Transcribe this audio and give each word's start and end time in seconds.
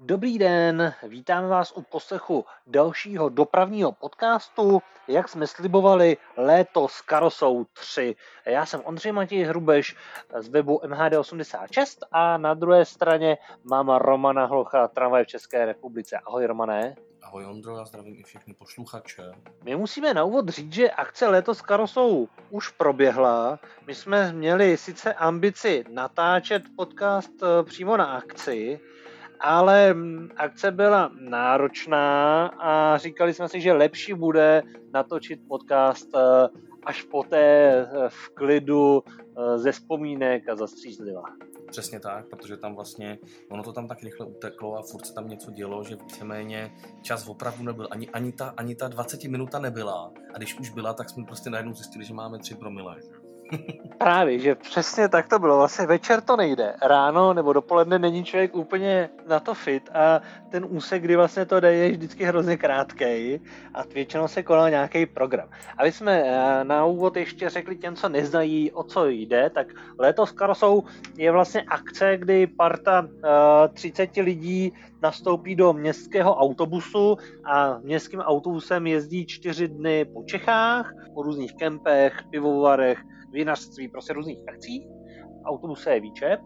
Dobrý 0.00 0.38
den, 0.38 0.94
vítáme 1.02 1.48
vás 1.48 1.72
u 1.76 1.82
poslechu 1.82 2.44
dalšího 2.66 3.28
dopravního 3.28 3.92
podcastu, 3.92 4.82
jak 5.08 5.28
jsme 5.28 5.46
slibovali, 5.46 6.16
léto 6.36 6.88
s 6.88 7.00
karosou 7.00 7.64
3. 7.64 8.16
Já 8.46 8.66
jsem 8.66 8.80
Ondřej 8.84 9.12
Matěj 9.12 9.42
Hrubeš 9.42 9.96
z 10.38 10.48
webu 10.48 10.80
MHD86 10.84 11.98
a 12.12 12.38
na 12.38 12.54
druhé 12.54 12.84
straně 12.84 13.36
mám 13.64 13.88
Romana 13.88 14.46
Hlocha, 14.46 14.88
tramvaj 14.88 15.24
v 15.24 15.28
České 15.28 15.66
republice. 15.66 16.18
Ahoj 16.18 16.46
Romané. 16.46 16.96
Ahoj 17.22 17.46
Ondro, 17.46 17.76
já 17.76 17.84
zdravím 17.84 18.16
i 18.18 18.22
všechny 18.22 18.54
posluchače. 18.54 19.22
My 19.64 19.76
musíme 19.76 20.14
na 20.14 20.24
úvod 20.24 20.48
říct, 20.48 20.72
že 20.72 20.90
akce 20.90 21.28
letos 21.28 21.58
s 21.58 21.62
karosou 21.62 22.28
už 22.50 22.68
proběhla. 22.68 23.58
My 23.86 23.94
jsme 23.94 24.32
měli 24.32 24.76
sice 24.76 25.14
ambici 25.14 25.84
natáčet 25.90 26.62
podcast 26.76 27.42
eh, 27.42 27.62
přímo 27.62 27.96
na 27.96 28.04
akci, 28.04 28.80
ale 29.40 29.94
mm, 29.94 30.28
akce 30.36 30.70
byla 30.70 31.10
náročná 31.20 32.46
a 32.46 32.98
říkali 32.98 33.34
jsme 33.34 33.48
si, 33.48 33.60
že 33.60 33.72
lepší 33.72 34.14
bude 34.14 34.62
natočit 34.92 35.40
podcast 35.48 36.08
eh, 36.14 36.48
až 36.84 37.02
poté 37.02 37.70
eh, 37.70 38.08
v 38.08 38.28
klidu 38.28 39.02
eh, 39.06 39.58
ze 39.58 39.72
vzpomínek 39.72 40.48
a 40.48 40.56
zastřízliva. 40.56 41.22
Přesně 41.70 42.00
tak, 42.00 42.26
protože 42.26 42.56
tam 42.56 42.74
vlastně, 42.74 43.18
ono 43.50 43.62
to 43.62 43.72
tam 43.72 43.88
tak 43.88 44.02
rychle 44.02 44.26
uteklo 44.26 44.78
a 44.78 44.82
furt 44.82 45.06
se 45.06 45.14
tam 45.14 45.28
něco 45.28 45.50
dělo, 45.50 45.84
že 45.84 45.96
víceméně 45.96 46.72
čas 47.02 47.28
opravdu 47.28 47.64
nebyl, 47.64 47.88
ani, 47.90 48.08
ani, 48.08 48.32
ta, 48.32 48.54
ani 48.56 48.74
ta 48.74 48.88
20 48.88 49.24
minuta 49.24 49.58
nebyla 49.58 50.12
a 50.34 50.38
když 50.38 50.58
už 50.60 50.70
byla, 50.70 50.94
tak 50.94 51.10
jsme 51.10 51.24
prostě 51.24 51.50
najednou 51.50 51.74
zjistili, 51.74 52.04
že 52.04 52.14
máme 52.14 52.38
3 52.38 52.54
promile. 52.54 52.96
Právě, 53.98 54.38
že 54.38 54.54
přesně 54.54 55.08
tak 55.08 55.28
to 55.28 55.38
bylo. 55.38 55.56
Vlastně 55.56 55.86
večer 55.86 56.20
to 56.20 56.36
nejde. 56.36 56.74
Ráno 56.82 57.34
nebo 57.34 57.52
dopoledne 57.52 57.98
není 57.98 58.24
člověk 58.24 58.56
úplně 58.56 59.10
na 59.28 59.40
to 59.40 59.54
fit 59.54 59.90
a 59.94 60.20
ten 60.50 60.66
úsek, 60.68 61.02
kdy 61.02 61.16
vlastně 61.16 61.46
to 61.46 61.60
jde, 61.60 61.74
je 61.74 61.90
vždycky 61.90 62.24
hrozně 62.24 62.56
krátký 62.56 63.40
a 63.74 63.82
většinou 63.94 64.28
se 64.28 64.42
konal 64.42 64.70
nějaký 64.70 65.06
program. 65.06 65.48
Aby 65.78 65.92
jsme 65.92 66.22
eh, 66.26 66.64
na 66.64 66.84
úvod 66.84 67.16
ještě 67.16 67.48
řekli 67.48 67.76
těm, 67.76 67.96
co 67.96 68.08
neznají, 68.08 68.72
o 68.72 68.82
co 68.82 69.06
jde, 69.06 69.50
tak 69.50 69.66
letos 69.98 70.32
Karosou 70.32 70.84
je 71.16 71.32
vlastně 71.32 71.62
akce, 71.62 72.16
kdy 72.16 72.46
parta 72.46 73.08
30 73.74 74.18
eh, 74.18 74.22
lidí 74.22 74.72
nastoupí 75.02 75.56
do 75.56 75.72
městského 75.72 76.36
autobusu 76.36 77.16
a 77.44 77.78
městským 77.78 78.20
autobusem 78.20 78.86
jezdí 78.86 79.26
čtyři 79.26 79.68
dny 79.68 80.04
po 80.04 80.22
Čechách, 80.22 80.92
po 81.14 81.22
různých 81.22 81.54
kempech, 81.54 82.22
pivovarech, 82.30 82.98
vinařství, 83.32 83.88
prostě 83.88 84.12
různých 84.12 84.38
akcích. 84.48 84.86
Autobuse 85.44 85.94
je 85.94 86.00
výčep 86.00 86.40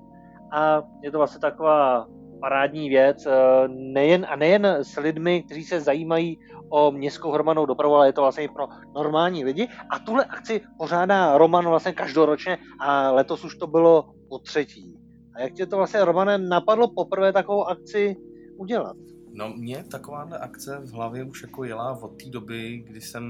a 0.53 0.83
je 1.03 1.11
to 1.11 1.19
vlastně 1.19 1.41
taková 1.41 2.07
parádní 2.41 2.89
věc, 2.89 3.27
eh, 3.27 3.69
nejen, 3.69 4.27
a 4.29 4.37
nejen 4.37 4.67
s 4.67 5.01
lidmi, 5.01 5.43
kteří 5.43 5.65
se 5.65 5.81
zajímají 5.81 6.39
o 6.69 6.93
městskou 6.93 7.31
hromadnou 7.31 7.67
dopravu, 7.67 7.95
ale 7.95 8.09
je 8.09 8.13
to 8.13 8.21
vlastně 8.21 8.45
i 8.45 8.49
pro 8.49 8.67
normální 8.95 9.45
lidi. 9.45 9.69
A 9.91 9.99
tuhle 9.99 10.25
akci 10.25 10.61
pořádá 10.79 11.39
Roman 11.39 11.69
vlastně 11.69 11.93
každoročně 11.93 12.59
a 12.81 13.11
letos 13.11 13.45
už 13.45 13.55
to 13.57 13.67
bylo 13.67 14.15
po 14.29 14.39
třetí. 14.39 14.99
A 15.37 15.41
jak 15.41 15.53
tě 15.53 15.67
to 15.67 15.77
vlastně, 15.77 16.05
Romane, 16.05 16.39
napadlo 16.39 16.89
poprvé 16.89 17.33
takovou 17.33 17.65
akci 17.65 18.17
udělat? 18.57 18.97
No 19.33 19.49
mě 19.49 19.85
takováhle 19.91 20.39
akce 20.39 20.81
v 20.85 20.93
hlavě 20.93 21.25
už 21.25 21.43
jako 21.43 21.65
jela 21.65 21.99
od 22.03 22.23
té 22.23 22.31
doby, 22.31 22.85
kdy 22.87 23.01
jsem, 23.01 23.25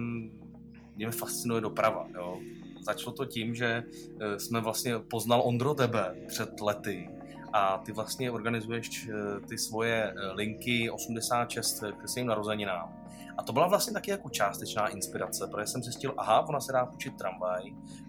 mě 0.97 1.11
fascinuje 1.11 1.61
doprava, 1.61 2.07
jo 2.15 2.39
Začalo 2.83 3.13
to 3.13 3.25
tím, 3.25 3.55
že 3.55 3.85
eh, 4.21 4.39
jsme 4.39 4.61
vlastně 4.61 4.99
poznal 4.99 5.43
Ondro 5.45 5.75
Tebe 5.75 6.15
před 6.29 6.61
lety 6.61 7.11
a 7.53 7.79
ty 7.79 7.93
vlastně 7.93 8.31
organizuješ 8.31 9.09
eh, 9.09 9.41
ty 9.49 9.59
svoje 9.59 10.15
eh, 10.17 10.33
linky 10.33 10.91
86 10.91 11.85
k 12.03 12.09
svým 12.09 12.27
narozeninám. 12.27 13.02
A 13.39 13.43
to 13.43 13.53
byla 13.53 13.69
vlastně 13.69 13.93
taky 13.93 14.11
jako 14.11 14.31
částečná 14.31 14.89
inspirace, 14.89 15.49
protože 15.51 15.67
jsem 15.67 15.83
zjistil, 15.83 16.15
aha, 16.19 16.49
ona 16.49 16.61
se 16.61 16.73
dá 16.73 16.87
počít 16.87 17.17
tramvaj, 17.17 17.63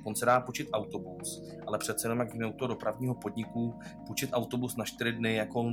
on 0.03 0.15
se 0.15 0.25
dá 0.25 0.41
počít 0.41 0.69
autobus, 0.73 1.43
ale 1.67 1.77
přece 1.77 2.05
jenom 2.05 2.19
jak 2.19 2.33
víme 2.33 2.47
u 2.47 2.53
toho 2.53 2.67
dopravního 2.67 3.15
podniku, 3.15 3.79
počít 4.07 4.29
autobus 4.33 4.75
na 4.75 4.85
čtyři 4.85 5.11
dny 5.11 5.35
jako 5.35 5.65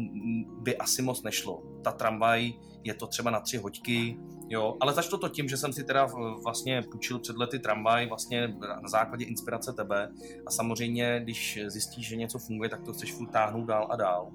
by 0.62 0.77
asi 0.78 1.03
moc 1.03 1.22
nešlo. 1.22 1.62
Ta 1.84 1.93
tramvaj 1.93 2.53
je 2.84 2.94
to 2.94 3.06
třeba 3.06 3.31
na 3.31 3.41
tři 3.41 3.56
hoďky, 3.56 4.19
jo, 4.49 4.77
ale 4.81 4.93
začalo 4.93 5.19
to 5.19 5.28
tím, 5.28 5.49
že 5.49 5.56
jsem 5.56 5.72
si 5.72 5.84
teda 5.84 6.09
vlastně 6.44 6.82
půjčil 6.82 7.19
před 7.19 7.37
lety 7.37 7.59
tramvaj 7.59 8.09
vlastně 8.09 8.49
na 8.82 8.88
základě 8.88 9.25
inspirace 9.25 9.72
tebe 9.72 10.12
a 10.47 10.50
samozřejmě, 10.50 11.21
když 11.22 11.59
zjistíš, 11.67 12.09
že 12.09 12.17
něco 12.17 12.38
funguje, 12.38 12.71
tak 12.71 12.82
to 12.82 12.93
chceš 12.93 13.12
furt 13.12 13.31
táhnout 13.31 13.67
dál 13.67 13.87
a 13.91 13.97
dál. 13.97 14.31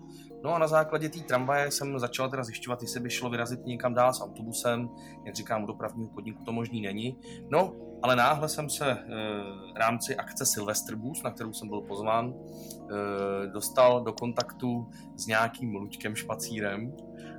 No 0.45 0.53
a 0.53 0.59
na 0.59 0.67
základě 0.67 1.09
té 1.09 1.19
tramvaje 1.19 1.71
jsem 1.71 1.99
začal 1.99 2.29
teda 2.29 2.43
zjišťovat, 2.43 2.81
jestli 2.81 2.99
by 2.99 3.09
šlo 3.09 3.29
vyrazit 3.29 3.65
někam 3.65 3.93
dál 3.93 4.13
s 4.13 4.21
autobusem. 4.21 4.89
Jak 5.25 5.35
říkám, 5.35 5.63
u 5.63 5.67
dopravního 5.67 6.09
podniku 6.09 6.43
to 6.43 6.51
možný 6.51 6.81
není. 6.81 7.17
No, 7.49 7.73
ale 8.01 8.15
náhle 8.15 8.49
jsem 8.49 8.69
se 8.69 8.91
e, 8.91 8.97
v 9.73 9.77
rámci 9.77 10.15
akce 10.15 10.45
Silvestr 10.45 10.95
Bus, 10.95 11.23
na 11.23 11.31
kterou 11.31 11.53
jsem 11.53 11.69
byl 11.69 11.81
pozván, 11.81 12.33
e, 12.33 13.47
dostal 13.47 14.03
do 14.03 14.13
kontaktu 14.13 14.89
s 15.15 15.27
nějakým 15.27 15.75
Luďkem 15.75 16.15
Špacírem, 16.15 16.93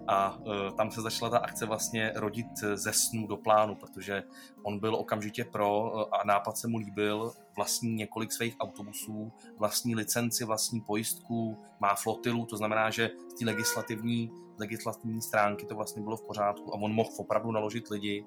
a 0.09 0.37
uh, 0.37 0.77
tam 0.77 0.91
se 0.91 1.03
začala 1.03 1.31
ta 1.31 1.39
akce 1.39 1.67
vlastně 1.67 2.13
rodit 2.15 2.59
ze 2.75 2.93
snu 2.93 3.27
do 3.27 3.37
plánu, 3.37 3.75
protože 3.75 4.23
on 4.63 4.79
byl 4.79 4.95
okamžitě 4.95 5.45
pro 5.45 5.81
uh, 5.81 6.01
a 6.01 6.25
nápad 6.27 6.59
se 6.59 6.69
mu 6.69 6.79
líbil, 6.79 7.33
vlastní 7.57 7.95
několik 7.95 8.33
svých 8.33 8.57
autobusů, 8.61 9.33
vlastní 9.59 9.95
licenci, 9.95 10.45
vlastní 10.45 10.81
pojistku, 10.81 11.59
má 11.81 11.95
flotilu, 11.95 12.47
to 12.47 12.57
znamená, 12.57 12.91
že 12.91 13.11
z 13.29 13.39
té 13.39 13.45
legislativní, 13.45 14.31
legislativní 14.59 15.23
stránky 15.23 15.67
to 15.67 15.75
vlastně 15.75 16.03
bylo 16.03 16.17
v 16.17 16.27
pořádku 16.27 16.75
a 16.75 16.79
on 16.79 16.93
mohl 16.93 17.11
opravdu 17.17 17.53
naložit 17.53 17.91
lidi. 17.91 18.25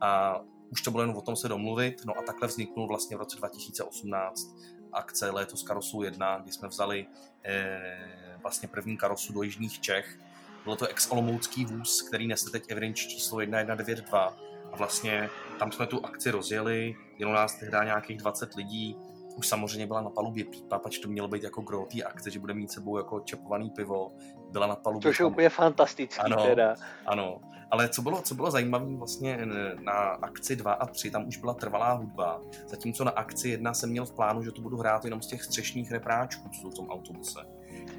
A 0.00 0.40
už 0.70 0.82
to 0.82 0.90
bylo 0.90 1.02
jen 1.02 1.16
o 1.16 1.20
tom 1.20 1.36
se 1.36 1.48
domluvit, 1.48 2.02
no 2.04 2.18
a 2.18 2.22
takhle 2.22 2.48
vzniknul 2.48 2.88
vlastně 2.88 3.16
v 3.16 3.20
roce 3.20 3.36
2018 3.36 4.56
akce 4.92 5.30
Léto 5.30 5.56
s 5.56 5.62
karosou 5.62 6.02
1, 6.02 6.38
kdy 6.38 6.52
jsme 6.52 6.68
vzali 6.68 7.06
eh, 7.44 8.38
vlastně 8.42 8.68
první 8.68 8.96
karosu 8.96 9.32
do 9.32 9.42
Jižních 9.42 9.80
Čech 9.80 10.18
bylo 10.64 10.76
to 10.76 10.86
ex-olomoucký 10.86 11.64
vůz, 11.64 12.02
který 12.02 12.26
nese 12.26 12.50
teď 12.50 12.64
evidenční 12.68 13.10
číslo 13.10 13.40
1192 13.40 14.36
a 14.72 14.76
vlastně 14.76 15.30
tam 15.58 15.72
jsme 15.72 15.86
tu 15.86 16.04
akci 16.04 16.30
rozjeli, 16.30 16.94
jelo 17.18 17.32
nás 17.32 17.54
tehdy 17.54 17.76
nějakých 17.84 18.18
20 18.18 18.54
lidí, 18.54 18.96
už 19.36 19.48
samozřejmě 19.48 19.86
byla 19.86 20.00
na 20.00 20.10
palubě 20.10 20.44
pípa, 20.44 20.78
pač 20.78 20.98
to 20.98 21.08
mělo 21.08 21.28
být 21.28 21.42
jako 21.42 21.62
gro 21.62 21.86
akce, 22.06 22.30
že 22.30 22.38
bude 22.38 22.54
mít 22.54 22.70
sebou 22.70 22.98
jako 22.98 23.20
čepovaný 23.20 23.70
pivo, 23.70 24.12
byla 24.50 24.66
na 24.66 24.76
palubě. 24.76 25.10
Což 25.10 25.20
je 25.20 25.26
úplně 25.26 25.48
fantastický 25.48 26.20
ano, 26.20 26.44
teda. 26.44 26.74
Ano, 27.06 27.40
ale 27.70 27.88
co 27.88 28.02
bylo, 28.02 28.22
co 28.22 28.34
bylo 28.34 28.50
zajímavé 28.50 28.96
vlastně 28.96 29.38
na 29.80 29.92
akci 29.92 30.56
2 30.56 30.72
a 30.72 30.86
3, 30.86 31.10
tam 31.10 31.28
už 31.28 31.36
byla 31.36 31.54
trvalá 31.54 31.92
hudba, 31.92 32.40
zatímco 32.66 33.04
na 33.04 33.10
akci 33.10 33.48
1 33.48 33.74
jsem 33.74 33.90
měl 33.90 34.06
v 34.06 34.12
plánu, 34.12 34.42
že 34.42 34.52
to 34.52 34.62
budu 34.62 34.76
hrát 34.76 35.04
jenom 35.04 35.22
z 35.22 35.26
těch 35.26 35.42
střešních 35.42 35.92
repráčků, 35.92 36.48
co 36.48 36.60
jsou 36.60 36.70
v 36.70 36.74
tom 36.74 36.88
autobuse 36.88 37.40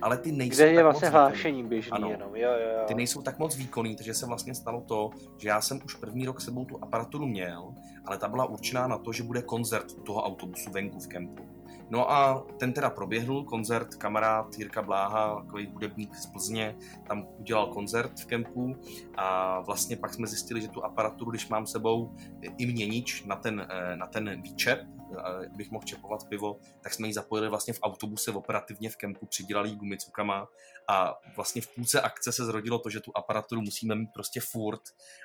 ale 0.02 0.18
ty 0.18 0.32
nejsou 0.32 0.56
Kde 0.56 0.72
je 0.72 0.84
vlastně 0.84 1.10
hlášení 1.10 1.64
běžný 1.64 1.92
ano, 1.92 2.10
jenom, 2.10 2.36
jo, 2.36 2.52
jo, 2.52 2.70
jo. 2.78 2.84
Ty 2.88 2.94
nejsou 2.94 3.22
tak 3.22 3.40
moc 3.40 3.56
výkonný, 3.56 3.96
takže 3.96 4.14
se 4.14 4.26
vlastně 4.26 4.56
stalo 4.56 4.82
to, 4.82 5.10
že 5.38 5.50
já 5.50 5.62
jsem 5.62 5.80
už 5.86 5.96
první 5.96 6.26
rok 6.26 6.42
sebou 6.42 6.66
tu 6.66 6.84
aparaturu 6.84 7.26
měl, 7.26 7.74
ale 8.06 8.18
ta 8.18 8.28
byla 8.28 8.46
určená 8.46 8.88
na 8.88 8.98
to, 8.98 9.14
že 9.14 9.24
bude 9.24 9.42
koncert 9.42 10.04
toho 10.04 10.24
autobusu 10.24 10.72
venku 10.72 11.00
v 11.00 11.08
kempu. 11.08 11.44
No 11.90 12.12
a 12.12 12.46
ten 12.58 12.74
teda 12.74 12.90
proběhl, 12.90 13.44
koncert, 13.44 13.96
kamarád 13.96 14.58
Jirka 14.58 14.82
Bláha, 14.82 15.42
takový 15.42 15.70
hudebník 15.74 16.16
z 16.16 16.26
Plzně, 16.26 16.76
tam 17.08 17.28
udělal 17.40 17.68
koncert 17.68 18.20
v 18.20 18.26
kempu 18.26 18.76
a 19.18 19.60
vlastně 19.60 19.98
pak 19.98 20.14
jsme 20.14 20.28
zjistili, 20.28 20.62
že 20.62 20.68
tu 20.68 20.86
aparaturu, 20.86 21.32
když 21.32 21.50
mám 21.50 21.66
sebou 21.68 22.12
i 22.58 22.66
měnič 22.66 23.24
na 23.24 23.36
ten, 23.36 23.68
eh, 23.70 23.96
na 23.96 24.08
ten 24.08 24.42
výčep, 24.42 24.84
abych 25.18 25.72
mohl 25.72 25.86
čepovat 25.86 26.28
pivo, 26.30 26.60
tak 26.82 26.94
jsme 26.94 27.08
ji 27.08 27.14
zapojili 27.14 27.50
vlastně 27.50 27.74
v 27.74 27.80
autobuse 27.84 28.32
operativně 28.32 28.90
v 28.90 28.96
kempu, 28.96 29.26
přidělali 29.26 29.70
ji 29.70 29.76
gumicukama 29.76 30.48
a 30.88 31.20
vlastně 31.36 31.62
v 31.62 31.76
půlce 31.76 32.02
akce 32.02 32.32
se 32.32 32.46
zrodilo 32.46 32.80
to, 32.80 32.90
že 32.90 33.00
tu 33.00 33.12
aparaturu 33.16 33.62
musíme 33.62 33.96
mít 33.96 34.10
prostě 34.14 34.40
furt, 34.40 34.82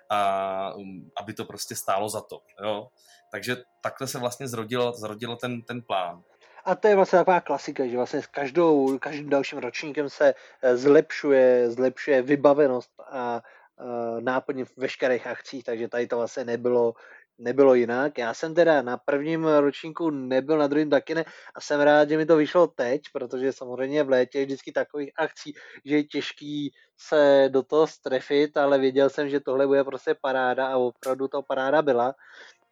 a, 0.08 0.74
um, 0.74 1.10
aby 1.20 1.32
to 1.32 1.44
prostě 1.44 1.76
stálo 1.76 2.08
za 2.08 2.20
to. 2.20 2.42
Jo? 2.62 2.88
Takže 3.30 3.56
takhle 3.80 4.06
se 4.06 4.18
vlastně 4.18 4.48
zrodil, 4.48 4.92
zrodil 4.92 5.36
ten, 5.36 5.62
ten 5.62 5.82
plán. 5.82 6.22
A 6.64 6.74
to 6.74 6.88
je 6.88 6.96
vlastně 6.96 7.18
taková 7.18 7.40
klasika, 7.40 7.86
že 7.86 7.96
vlastně 7.96 8.22
s 8.22 8.26
každou, 8.26 8.98
každým 8.98 9.30
dalším 9.30 9.58
ročníkem 9.58 10.08
se 10.08 10.34
eh, 10.62 10.76
zlepšuje, 10.76 11.70
zlepšuje 11.70 12.22
vybavenost 12.22 12.90
a 13.10 13.42
uh, 13.80 14.20
náplň 14.20 14.64
v 14.64 14.76
veškerých 14.76 15.26
akcích, 15.26 15.64
takže 15.64 15.88
tady 15.88 16.06
to 16.06 16.16
vlastně 16.16 16.44
nebylo 16.44 16.94
nebylo 17.40 17.74
jinak. 17.74 18.18
Já 18.18 18.34
jsem 18.34 18.54
teda 18.54 18.82
na 18.82 18.96
prvním 18.96 19.44
ročníku 19.44 20.10
nebyl, 20.10 20.58
na 20.58 20.66
druhém 20.66 20.90
taky 20.90 21.14
ne 21.14 21.24
a 21.54 21.60
jsem 21.60 21.80
rád, 21.80 22.08
že 22.08 22.16
mi 22.16 22.26
to 22.26 22.36
vyšlo 22.36 22.66
teď, 22.66 23.02
protože 23.12 23.52
samozřejmě 23.52 24.02
v 24.02 24.10
létě 24.10 24.38
je 24.38 24.44
vždycky 24.44 24.72
takových 24.72 25.10
akcí, 25.16 25.54
že 25.84 25.96
je 25.96 26.04
těžký 26.04 26.72
se 26.98 27.48
do 27.52 27.62
toho 27.62 27.86
strefit, 27.86 28.56
ale 28.56 28.78
věděl 28.78 29.10
jsem, 29.10 29.28
že 29.28 29.40
tohle 29.40 29.66
bude 29.66 29.84
prostě 29.84 30.14
paráda 30.20 30.66
a 30.66 30.76
opravdu 30.76 31.28
to 31.28 31.42
paráda 31.42 31.82
byla. 31.82 32.14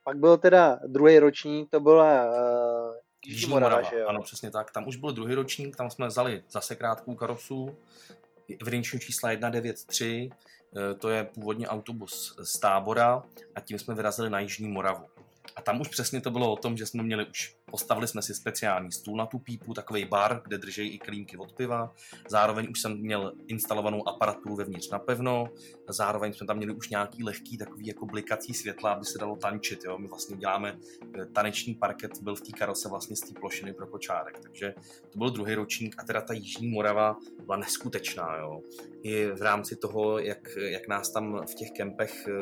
Pak 0.04 0.16
byl 0.16 0.36
teda 0.36 0.78
druhý 0.86 1.18
ročník, 1.18 1.70
to 1.70 1.80
byla 1.80 2.24
uh, 2.24 2.94
Jižní 3.26 3.50
Morava, 3.50 3.76
Morava, 3.76 3.90
že 3.90 3.98
jo? 3.98 4.08
Ano, 4.08 4.22
přesně 4.22 4.50
tak. 4.50 4.70
Tam 4.70 4.88
už 4.88 4.96
byl 4.96 5.12
druhý 5.12 5.34
ročník, 5.34 5.76
tam 5.76 5.90
jsme 5.90 6.06
vzali 6.06 6.42
zase 6.50 6.76
krátkou 6.76 7.14
karosu, 7.14 7.76
evidenčního 8.60 9.00
čísla 9.00 9.30
193, 9.36 10.30
to 10.98 11.08
je 11.08 11.24
původně 11.24 11.68
autobus 11.68 12.36
z 12.42 12.58
tábora 12.58 13.22
a 13.54 13.60
tím 13.60 13.78
jsme 13.78 13.94
vyrazili 13.94 14.30
na 14.30 14.40
Jižní 14.40 14.68
Moravu. 14.68 15.04
A 15.56 15.62
tam 15.62 15.80
už 15.80 15.88
přesně 15.88 16.20
to 16.20 16.30
bylo 16.30 16.52
o 16.52 16.56
tom, 16.56 16.76
že 16.76 16.86
jsme 16.86 17.02
měli 17.02 17.26
už 17.26 17.57
Postavili 17.70 18.08
jsme 18.08 18.22
si 18.22 18.34
speciální 18.34 18.92
stůl 18.92 19.16
na 19.16 19.26
tu 19.26 19.38
pípu, 19.38 19.74
takový 19.74 20.04
bar, 20.04 20.42
kde 20.44 20.58
drží 20.58 20.88
i 20.88 20.98
klínky 20.98 21.36
od 21.36 21.52
piva. 21.52 21.94
Zároveň 22.28 22.66
už 22.70 22.80
jsem 22.80 22.98
měl 22.98 23.32
instalovanou 23.46 24.08
aparaturu 24.08 24.56
vevnitř 24.56 24.90
na 24.90 24.98
pevno. 24.98 25.48
Zároveň 25.88 26.32
jsme 26.32 26.46
tam 26.46 26.56
měli 26.56 26.74
už 26.74 26.88
nějaký 26.88 27.24
lehký 27.24 27.58
takový 27.58 27.86
jako 27.86 28.06
blikací 28.06 28.54
světla, 28.54 28.92
aby 28.92 29.04
se 29.04 29.18
dalo 29.18 29.36
tančit. 29.36 29.84
Jo? 29.84 29.98
My 29.98 30.08
vlastně 30.08 30.36
děláme 30.36 30.78
eh, 31.20 31.26
taneční 31.26 31.74
parket, 31.74 32.22
byl 32.22 32.34
v 32.34 32.40
té 32.40 32.52
karose 32.52 32.88
vlastně 32.88 33.16
z 33.16 33.20
té 33.20 33.40
plošiny 33.40 33.72
pro 33.72 33.86
kočárek. 33.86 34.38
Takže 34.38 34.74
to 35.10 35.18
byl 35.18 35.30
druhý 35.30 35.54
ročník 35.54 35.94
a 35.98 36.04
teda 36.04 36.20
ta 36.20 36.32
Jižní 36.32 36.68
Morava 36.68 37.16
byla 37.44 37.56
neskutečná. 37.56 38.36
Jo? 38.36 38.60
I 39.02 39.26
v 39.26 39.42
rámci 39.42 39.76
toho, 39.76 40.18
jak, 40.18 40.48
jak 40.56 40.88
nás 40.88 41.10
tam 41.10 41.46
v 41.46 41.54
těch 41.54 41.70
kempech 41.70 42.26
e, 42.26 42.32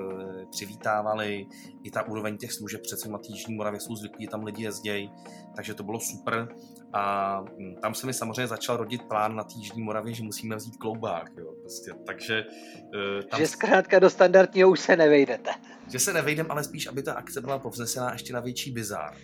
přivítávali, 0.50 1.46
i 1.82 1.90
ta 1.90 2.02
úroveň 2.02 2.38
těch 2.38 2.52
služeb 2.52 2.82
přece 2.82 3.08
na 3.08 3.18
Jižní 3.28 3.54
Moravě 3.54 3.80
jsou 3.80 3.96
zvyklí, 3.96 4.28
tam 4.28 4.44
lidi 4.44 4.62
jezdějí 4.62 5.10
takže 5.56 5.74
to 5.74 5.82
bylo 5.82 6.00
super. 6.00 6.48
A 6.92 7.40
mm, 7.40 7.76
tam 7.82 7.94
se 7.94 8.06
mi 8.06 8.14
samozřejmě 8.14 8.46
začal 8.46 8.76
rodit 8.76 9.02
plán 9.02 9.36
na 9.36 9.44
Jižní 9.56 9.82
Moravě, 9.82 10.14
že 10.14 10.22
musíme 10.22 10.56
vzít 10.56 10.76
kloubák. 10.76 11.30
Jo, 11.38 11.54
prostě. 11.60 11.92
Takže, 12.06 12.44
uh, 12.84 13.28
tam... 13.30 13.40
Že 13.40 13.46
zkrátka 13.46 13.98
do 13.98 14.10
standardního 14.10 14.70
už 14.70 14.80
se 14.80 14.96
nevejdete. 14.96 15.50
Že 15.92 15.98
se 15.98 16.12
nevejdem, 16.12 16.46
ale 16.48 16.64
spíš, 16.64 16.86
aby 16.86 17.02
ta 17.02 17.12
akce 17.12 17.40
byla 17.40 17.58
povznesená 17.58 18.12
ještě 18.12 18.32
na 18.32 18.40
větší 18.40 18.70
bizár. 18.70 19.16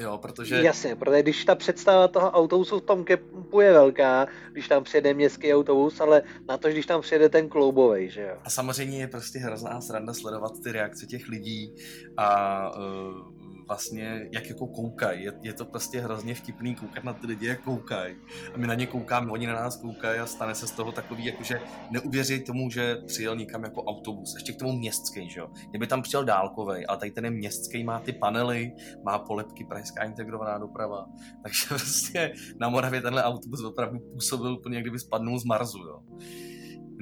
Jo, 0.00 0.18
protože... 0.18 0.62
Jasně, 0.62 0.96
protože 0.96 1.22
když 1.22 1.44
ta 1.44 1.54
představa 1.54 2.08
toho 2.08 2.30
autobusu 2.30 2.78
v 2.78 2.82
tom 2.82 3.04
kempu 3.04 3.60
je 3.60 3.72
velká, 3.72 4.26
když 4.52 4.68
tam 4.68 4.84
přijede 4.84 5.14
městský 5.14 5.54
autobus, 5.54 6.00
ale 6.00 6.22
na 6.48 6.58
to, 6.58 6.68
když 6.68 6.86
tam 6.86 7.00
přijede 7.00 7.28
ten 7.28 7.48
kloubový, 7.48 8.10
že 8.10 8.22
jo. 8.22 8.36
A 8.44 8.50
samozřejmě 8.50 9.00
je 9.00 9.06
prostě 9.06 9.38
hrozná 9.38 9.80
sranda 9.80 10.14
sledovat 10.14 10.52
ty 10.64 10.72
reakce 10.72 11.06
těch 11.06 11.28
lidí 11.28 11.74
a 12.16 12.70
uh, 12.76 13.31
vlastně, 13.66 14.28
jak 14.32 14.48
jako 14.48 14.66
koukají. 14.66 15.24
Je, 15.24 15.32
je, 15.42 15.52
to 15.52 15.64
prostě 15.64 16.00
hrozně 16.00 16.34
vtipný 16.34 16.74
koukat 16.74 17.04
na 17.04 17.12
ty 17.12 17.26
lidi, 17.26 17.46
jak 17.46 17.60
koukají. 17.60 18.16
A 18.54 18.58
my 18.58 18.66
na 18.66 18.74
ně 18.74 18.86
koukáme, 18.86 19.30
oni 19.30 19.46
na 19.46 19.54
nás 19.54 19.76
koukají 19.76 20.20
a 20.20 20.26
stane 20.26 20.54
se 20.54 20.66
z 20.66 20.70
toho 20.70 20.92
takový, 20.92 21.24
jakože 21.24 21.60
neuvěří 21.90 22.44
tomu, 22.44 22.70
že 22.70 22.96
přijel 23.06 23.36
někam 23.36 23.64
jako 23.64 23.84
autobus. 23.84 24.34
Ještě 24.34 24.52
k 24.52 24.58
tomu 24.58 24.72
městský, 24.72 25.30
že 25.30 25.40
jo. 25.40 25.48
Kdyby 25.70 25.86
tam 25.86 26.02
přijel 26.02 26.24
dálkový, 26.24 26.86
ale 26.86 26.98
tady 26.98 27.10
ten 27.10 27.24
je 27.24 27.30
městský, 27.30 27.84
má 27.84 28.00
ty 28.00 28.12
panely, 28.12 28.72
má 29.04 29.18
polepky, 29.18 29.64
pražská 29.64 30.04
integrovaná 30.04 30.58
doprava. 30.58 31.06
Takže 31.42 31.64
prostě 31.68 32.32
na 32.60 32.68
Moravě 32.68 33.00
tenhle 33.00 33.24
autobus 33.24 33.64
opravdu 33.64 33.98
působil 34.12 34.52
úplně, 34.52 34.80
kdyby 34.80 34.98
spadnul 34.98 35.38
z 35.38 35.44
Marsu, 35.44 35.78
jo. 35.78 36.02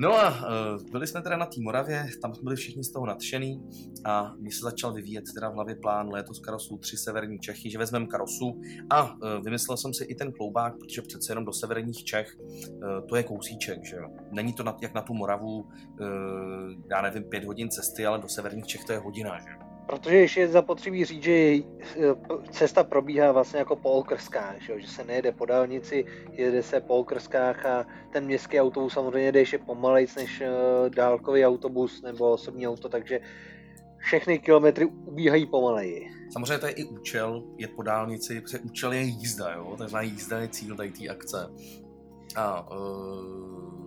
No 0.01 0.13
a 0.19 0.29
uh, 0.29 0.91
byli 0.91 1.07
jsme 1.07 1.23
teda 1.23 1.37
na 1.37 1.47
té 1.47 1.61
Moravě, 1.61 2.07
tam 2.23 2.35
jsme 2.35 2.43
byli 2.45 2.57
všichni 2.57 2.85
z 2.85 2.93
toho 2.93 3.07
nadšený 3.07 3.63
a 4.05 4.35
mi 4.39 4.51
se 4.51 4.61
začal 4.61 4.93
vyvíjet 4.93 5.25
teda 5.35 5.49
v 5.49 5.55
hlavě 5.55 5.75
plán 5.75 6.09
léto 6.09 6.35
z 6.35 6.41
Karosu 6.41 6.79
tři 6.79 6.97
severní 6.97 7.39
Čechy, 7.39 7.71
že 7.71 7.79
vezmeme 7.79 8.07
Karosu 8.07 8.61
a 8.91 9.13
uh, 9.13 9.19
vymyslel 9.45 9.77
jsem 9.77 9.95
si 9.95 10.05
i 10.05 10.15
ten 10.15 10.33
kloubák, 10.33 10.75
protože 10.79 11.03
přece 11.03 11.33
jenom 11.33 11.45
do 11.45 11.53
severních 11.53 12.05
Čech 12.05 12.37
uh, 12.39 13.07
to 13.09 13.17
je 13.17 13.23
kousíček, 13.23 13.85
že 13.85 13.97
jo. 13.97 14.09
Není 14.33 14.53
to 14.53 14.65
jak 14.83 14.95
na 14.95 15.03
tu 15.03 15.15
Moravu, 15.15 15.69
já 16.91 17.03
nevím, 17.03 17.25
pět 17.25 17.45
hodin 17.45 17.71
cesty, 17.71 18.07
ale 18.07 18.19
do 18.19 18.29
severních 18.29 18.67
Čech 18.67 18.85
to 18.85 18.93
je 18.93 18.99
hodina, 18.99 19.39
že. 19.39 19.60
Protože 19.91 20.17
ještě 20.17 20.41
je 20.41 20.49
zapotřebí 20.49 21.05
říct, 21.05 21.23
že 21.23 21.33
eh, 21.33 21.63
cesta 22.51 22.85
probíhá 22.85 23.33
vlastně 23.33 23.59
jako 23.59 23.77
po 23.77 23.91
okrskách, 23.91 24.61
že, 24.61 24.81
že 24.81 24.87
se 24.87 25.05
nejede 25.05 25.33
po 25.33 25.47
dálnici, 25.47 26.05
jede 26.33 26.63
se 26.63 26.81
po 26.81 26.97
okrskách 26.97 27.67
a 27.67 27.87
ten 28.13 28.25
městský 28.25 28.61
autobus 28.61 28.93
samozřejmě 28.93 29.33
jde 29.33 29.41
ještě 29.41 29.59
pomalejc 29.59 30.15
než 30.15 30.41
eh, 30.41 30.51
dálkový 30.91 31.47
autobus 31.47 32.03
nebo 32.03 32.31
osobní 32.31 32.69
auto, 32.69 32.89
takže 32.89 33.21
všechny 33.99 34.39
kilometry 34.39 34.85
ubíhají 34.85 35.47
pomaleji. 35.47 36.11
Samozřejmě 36.33 36.59
to 36.59 36.67
je 36.67 36.73
i 36.73 36.85
účel, 36.85 37.43
je 37.57 37.69
po 37.69 37.83
dálnici, 37.83 38.41
protože 38.41 38.59
účel 38.59 38.93
je 38.93 39.01
jízda, 39.01 39.53
jo? 39.53 39.75
takže 39.79 39.97
jízda 40.01 40.39
je 40.39 40.49
cíl 40.49 40.77
tady 40.77 40.91
té 40.91 41.09
akce. 41.09 41.51
A 42.37 42.71
uh 42.77 43.80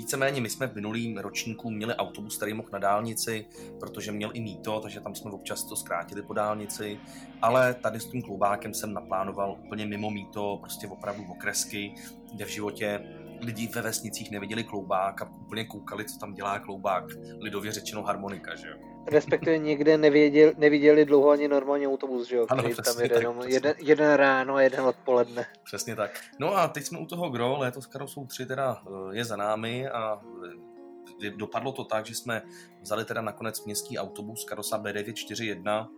Víceméně 0.00 0.40
my 0.40 0.50
jsme 0.50 0.66
v 0.66 0.74
minulým 0.74 1.18
ročníku 1.18 1.70
měli 1.70 1.94
autobus, 1.94 2.36
který 2.36 2.54
mohl 2.54 2.68
na 2.72 2.78
dálnici, 2.78 3.46
protože 3.80 4.12
měl 4.12 4.30
i 4.34 4.40
míto, 4.40 4.80
takže 4.80 5.00
tam 5.00 5.14
jsme 5.14 5.30
občas 5.30 5.64
to 5.64 5.76
zkrátili 5.76 6.22
po 6.22 6.32
dálnici, 6.32 7.00
ale 7.42 7.74
tady 7.74 8.00
s 8.00 8.06
tím 8.06 8.22
kloubákem 8.22 8.74
jsem 8.74 8.92
naplánoval 8.92 9.56
úplně 9.64 9.86
mimo 9.86 10.10
míto, 10.10 10.58
prostě 10.60 10.88
opravdu 10.88 11.24
okresky, 11.30 11.94
kde 12.32 12.44
v 12.44 12.48
životě 12.48 13.00
lidi 13.40 13.66
ve 13.66 13.82
vesnicích 13.82 14.30
neviděli 14.30 14.64
kloubák 14.64 15.22
a 15.22 15.30
úplně 15.42 15.64
koukali, 15.64 16.04
co 16.04 16.18
tam 16.18 16.34
dělá 16.34 16.58
kloubák, 16.58 17.04
lidově 17.40 17.72
řečeno 17.72 18.02
harmonika, 18.02 18.56
že 18.56 18.68
jo 18.68 18.89
respektive 19.12 19.58
někde 19.58 19.98
nevěděl, 19.98 20.52
neviděli 20.56 21.04
dlouho 21.04 21.30
ani 21.30 21.48
normální 21.48 21.86
autobus, 21.86 22.28
že 22.28 22.36
jo, 22.36 22.46
ano, 22.48 22.62
který 22.62 22.74
tam 22.74 23.00
jede 23.02 23.16
jenom 23.16 23.42
jeden, 23.46 23.74
jeden 23.78 24.12
ráno 24.12 24.54
a 24.54 24.62
jeden 24.62 24.80
odpoledne. 24.80 25.46
Přesně 25.64 25.96
tak. 25.96 26.20
No 26.38 26.56
a 26.56 26.68
teď 26.68 26.84
jsme 26.84 26.98
u 26.98 27.06
toho 27.06 27.30
gro, 27.30 27.58
letos 27.58 27.88
jsou 28.06 28.26
tři 28.26 28.46
teda 28.46 28.82
eh, 28.86 29.16
je 29.16 29.24
za 29.24 29.36
námi 29.36 29.88
a 29.88 30.20
eh, 30.46 31.30
dopadlo 31.30 31.72
to 31.72 31.84
tak, 31.84 32.06
že 32.06 32.14
jsme 32.14 32.42
vzali 32.82 33.04
teda 33.04 33.22
nakonec 33.22 33.64
městský 33.64 33.98
autobus 33.98 34.44
Karosa 34.44 34.82
B941, 34.82 35.88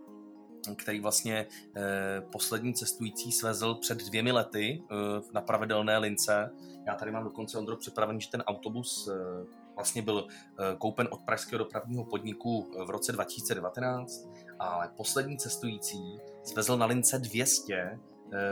který 0.75 0.99
vlastně 0.99 1.47
eh, 1.75 2.21
poslední 2.31 2.73
cestující 2.73 3.31
svezl 3.31 3.75
před 3.75 3.97
dvěmi 3.97 4.31
lety 4.31 4.83
eh, 4.91 4.95
na 5.33 5.41
pravidelné 5.41 5.97
lince. 5.97 6.51
Já 6.87 6.95
tady 6.95 7.11
mám 7.11 7.23
dokonce, 7.23 7.57
Ondro, 7.57 7.77
připravený, 7.77 8.21
že 8.21 8.29
ten 8.29 8.41
autobus 8.41 9.09
eh, 9.11 9.45
vlastně 9.75 10.01
byl 10.01 10.27
eh, 10.27 10.75
koupen 10.77 11.07
od 11.11 11.21
pražského 11.21 11.59
dopravního 11.59 12.05
podniku 12.05 12.71
v 12.85 12.89
roce 12.89 13.11
2019, 13.11 14.29
ale 14.59 14.89
poslední 14.97 15.37
cestující 15.37 16.19
svezl 16.43 16.77
na 16.77 16.85
lince 16.85 17.19
200 17.19 17.99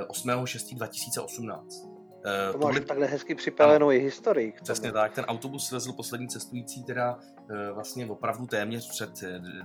8.6.2018. 0.08 1.92
Eh, 2.26 2.52
to 2.52 2.58
máš 2.58 2.74
byli... 2.74 2.86
takhle 2.86 3.08
hezky 3.08 3.36
připravenou 3.36 3.92
i 3.92 4.00
historii. 4.00 4.54
Přesně 4.64 4.92
tak, 4.92 5.14
ten 5.14 5.26
autobus 5.26 5.68
svezl 5.68 5.94
poslední 5.94 6.28
cestující 6.28 6.84
teda 6.84 7.20
eh, 7.52 7.72
vlastně 7.72 8.06
opravdu 8.06 8.48
téměř 8.48 8.90
před 8.90 9.10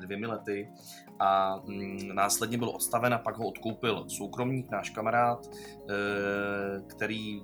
dvěmi 0.01 0.27
lety 0.27 0.71
a 1.19 1.57
mm, 1.65 2.15
následně 2.15 2.59
byl 2.59 2.69
odstaven 2.69 3.15
a 3.15 3.19
pak 3.19 3.37
ho 3.37 3.49
odkoupil 3.49 4.05
soukromník, 4.09 4.71
náš 4.71 4.91
kamarád, 4.91 5.47
který 6.87 7.43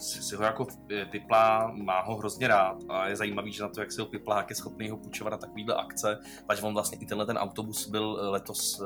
si, 0.00 0.36
ho 0.36 0.42
jako 0.42 0.66
piplá, 1.10 1.72
má 1.76 2.00
ho 2.00 2.16
hrozně 2.16 2.48
rád 2.48 2.76
a 2.88 3.08
je 3.08 3.16
zajímavý, 3.16 3.52
že 3.52 3.62
na 3.62 3.68
to, 3.68 3.80
jak 3.80 3.92
si 3.92 4.00
ho 4.00 4.06
piplá, 4.06 4.36
jak 4.36 4.50
je 4.50 4.56
schopný 4.56 4.90
ho 4.90 4.96
půjčovat 4.96 5.30
na 5.30 5.38
takovýhle 5.38 5.74
akce, 5.74 6.18
takže 6.46 6.62
on 6.62 6.74
vlastně 6.74 6.98
i 7.00 7.06
tenhle 7.06 7.26
ten 7.26 7.38
autobus 7.38 7.88
byl 7.88 8.18
letos, 8.20 8.82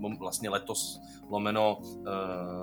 eh, 0.00 0.16
vlastně 0.18 0.50
letos 0.50 1.00
lomeno 1.30 1.78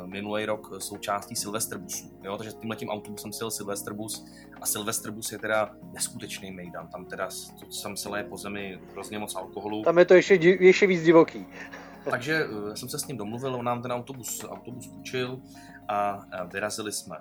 minulý 0.06 0.46
rok 0.46 0.82
součástí 0.82 1.36
Silvesterbusu. 1.36 2.12
Jo? 2.24 2.38
Takže 2.38 2.54
tímhle 2.54 2.76
tím 2.76 2.90
autobusem 2.90 3.34
si 3.34 3.44
jel 3.44 3.52
Silvesterbus 3.52 4.26
a 4.62 4.66
Silvesterbus 4.66 5.32
je 5.32 5.40
teda 5.40 5.70
neskutečný 5.94 6.52
mejdan. 6.52 6.88
Tam 6.88 7.06
teda 7.06 7.30
to, 7.60 7.72
sam 7.72 7.98
se 7.98 8.10
leje 8.10 8.24
po 8.24 8.38
zemi 8.38 8.80
hrozně 8.92 9.20
moc 9.20 9.36
alkoholu. 9.36 9.84
Tam 9.84 10.00
je 10.00 10.06
to 10.06 10.14
ještě, 10.14 10.36
ještě 10.36 10.88
víc 10.88 11.04
divoký. 11.04 11.46
Takže 12.10 12.48
jsem 12.74 12.90
se 12.90 13.00
s 13.00 13.08
ním 13.08 13.18
domluvil, 13.18 13.56
on 13.56 13.66
nám 13.66 13.82
ten 13.82 13.92
autobus, 13.92 14.46
autobus 14.50 14.88
půjčil 14.88 15.42
a 15.88 16.20
vyrazili 16.54 16.92
jsme. 16.92 17.18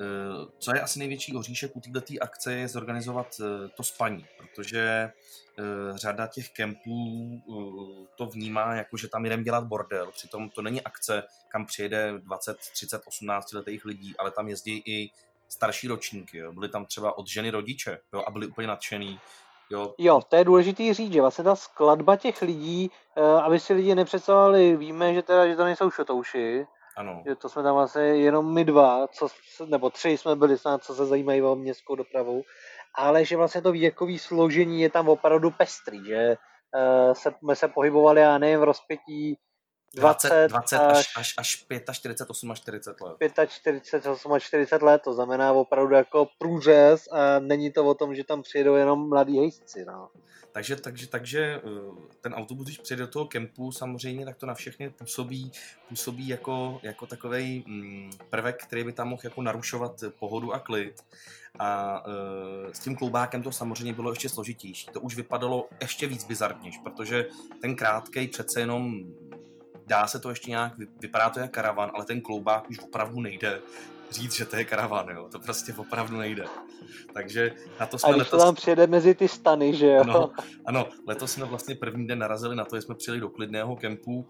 Eh, 0.00 0.46
co 0.58 0.74
je 0.74 0.80
asi 0.80 0.98
největší 0.98 1.36
oříšek 1.36 1.76
u 1.76 1.80
této 1.80 2.14
akce, 2.20 2.54
je 2.54 2.68
zorganizovat 2.68 3.26
eh, 3.40 3.68
to 3.68 3.82
spaní, 3.82 4.26
protože 4.38 4.80
eh, 5.58 5.62
řada 5.94 6.26
těch 6.26 6.50
kempů 6.50 7.42
to 8.16 8.26
vnímá 8.26 8.74
jako, 8.74 8.96
že 8.96 9.08
tam 9.08 9.26
jdem 9.26 9.42
dělat 9.42 9.64
bordel. 9.64 10.10
Přitom 10.12 10.50
to 10.50 10.62
není 10.62 10.80
akce, 10.80 11.22
kam 11.48 11.66
přijede 11.66 12.12
20, 12.18 12.56
30, 12.58 13.02
18 13.06 13.52
letých 13.52 13.84
lidí, 13.84 14.14
ale 14.18 14.30
tam 14.30 14.48
jezdí 14.48 14.82
i 14.86 15.10
starší 15.48 15.88
ročníky. 15.88 16.38
Jo. 16.38 16.52
Byli 16.52 16.68
tam 16.68 16.86
třeba 16.86 17.18
od 17.18 17.28
ženy 17.28 17.50
rodiče 17.50 17.98
jo, 18.12 18.24
a 18.26 18.30
byli 18.30 18.46
úplně 18.46 18.66
nadšený. 18.68 19.20
Jo. 19.70 19.94
jo, 19.98 20.20
to 20.28 20.36
je 20.36 20.44
důležitý 20.44 20.94
říct, 20.94 21.12
že 21.12 21.20
vlastně 21.20 21.44
ta 21.44 21.56
skladba 21.56 22.16
těch 22.16 22.42
lidí, 22.42 22.90
aby 23.42 23.60
si 23.60 23.74
lidi 23.74 23.94
nepředstavovali, 23.94 24.76
víme, 24.76 25.14
že 25.14 25.22
teda, 25.22 25.46
že 25.46 25.56
to 25.56 25.64
nejsou 25.64 25.90
šotouši, 25.90 26.66
ano. 26.96 27.22
Že 27.26 27.36
to 27.36 27.48
jsme 27.48 27.62
tam 27.62 27.74
vlastně 27.74 28.02
jenom 28.02 28.54
my 28.54 28.64
dva, 28.64 29.08
co, 29.08 29.28
nebo 29.66 29.90
tři 29.90 30.18
jsme 30.18 30.36
byli 30.36 30.58
snad, 30.58 30.84
co 30.84 30.94
se 30.94 31.06
zajímají 31.06 31.42
o 31.42 31.56
městskou 31.56 31.94
dopravu, 31.94 32.42
ale 32.94 33.24
že 33.24 33.36
vlastně 33.36 33.62
to 33.62 33.72
věkové 33.72 34.18
složení 34.18 34.80
je 34.80 34.90
tam 34.90 35.08
opravdu 35.08 35.50
pestrý, 35.50 36.06
že 36.06 36.36
uh, 36.36 37.12
se, 37.12 37.32
jsme 37.38 37.56
se 37.56 37.68
pohybovali, 37.68 38.24
a 38.24 38.38
nevím, 38.38 38.60
v 38.60 38.64
rozpětí 38.64 39.38
20, 39.94 40.48
20 40.48 40.76
až, 40.76 41.12
až, 41.16 41.34
až 41.38 41.48
45, 41.48 41.90
až 42.50 42.60
40 42.60 43.00
let. 43.00 43.16
45, 43.48 44.40
40 44.40 44.82
let, 44.82 45.02
to 45.04 45.12
znamená 45.14 45.52
opravdu 45.52 45.94
jako 45.94 46.28
průřez 46.38 47.08
a 47.12 47.38
není 47.38 47.72
to 47.72 47.84
o 47.84 47.94
tom, 47.94 48.14
že 48.14 48.24
tam 48.24 48.42
přijedou 48.42 48.74
jenom 48.74 49.08
mladí 49.08 49.38
hejsci. 49.38 49.84
No. 49.84 50.08
Takže, 50.52 50.76
takže, 50.76 51.06
takže 51.06 51.40
eh, 51.40 51.60
ten 52.20 52.34
autobus, 52.34 52.66
když 52.66 52.78
přijde 52.78 53.02
do 53.02 53.06
toho 53.06 53.24
kempu, 53.24 53.72
samozřejmě, 53.72 54.24
tak 54.24 54.36
to 54.36 54.46
na 54.46 54.54
všechny 54.54 54.90
působí, 54.90 55.52
působí 55.88 56.28
jako, 56.28 56.80
jako 56.82 57.06
takový 57.06 57.64
mm, 57.66 58.10
prvek, 58.30 58.62
který 58.62 58.84
by 58.84 58.92
tam 58.92 59.08
mohl 59.08 59.22
jako 59.24 59.42
narušovat 59.42 60.04
pohodu 60.18 60.52
a 60.52 60.58
klid. 60.58 61.04
A 61.58 62.02
e, 62.70 62.74
s 62.74 62.78
tím 62.78 62.96
kloubákem 62.96 63.42
to 63.42 63.52
samozřejmě 63.52 63.92
bylo 63.92 64.10
ještě 64.10 64.28
složitější. 64.28 64.86
To 64.92 65.00
už 65.00 65.16
vypadalo 65.16 65.68
ještě 65.80 66.06
víc 66.06 66.24
bizarnější, 66.24 66.78
protože 66.78 67.26
ten 67.60 67.76
krátkej 67.76 68.28
přece 68.28 68.60
jenom 68.60 69.02
dá 69.86 70.06
se 70.06 70.18
to 70.18 70.30
ještě 70.30 70.50
nějak, 70.50 70.72
vypadá 71.00 71.30
to 71.30 71.40
jako 71.40 71.52
karavan, 71.52 71.90
ale 71.94 72.04
ten 72.04 72.20
kloubák 72.20 72.70
už 72.70 72.78
opravdu 72.78 73.20
nejde 73.20 73.60
říct, 74.12 74.34
že 74.34 74.44
to 74.44 74.56
je 74.56 74.64
karavan, 74.64 75.08
jo. 75.08 75.28
To 75.32 75.38
prostě 75.38 75.74
opravdu 75.76 76.16
nejde. 76.16 76.44
Takže 77.14 77.52
na 77.80 77.86
to 77.86 77.98
jsme 77.98 78.08
A 78.08 78.12
když 78.12 78.18
letos... 78.18 78.30
to 78.30 78.46
tam 78.46 78.54
přijede 78.54 78.86
mezi 78.86 79.14
ty 79.14 79.28
stany, 79.28 79.74
že 79.74 79.86
jo? 79.86 80.04
No, 80.04 80.30
ano, 80.66 80.88
letos 81.06 81.32
jsme 81.32 81.44
vlastně 81.44 81.74
první 81.74 82.06
den 82.06 82.18
narazili 82.18 82.56
na 82.56 82.64
to, 82.64 82.76
že 82.76 82.82
jsme 82.82 82.94
přijeli 82.94 83.20
do 83.20 83.28
klidného 83.28 83.76
kempu 83.76 84.26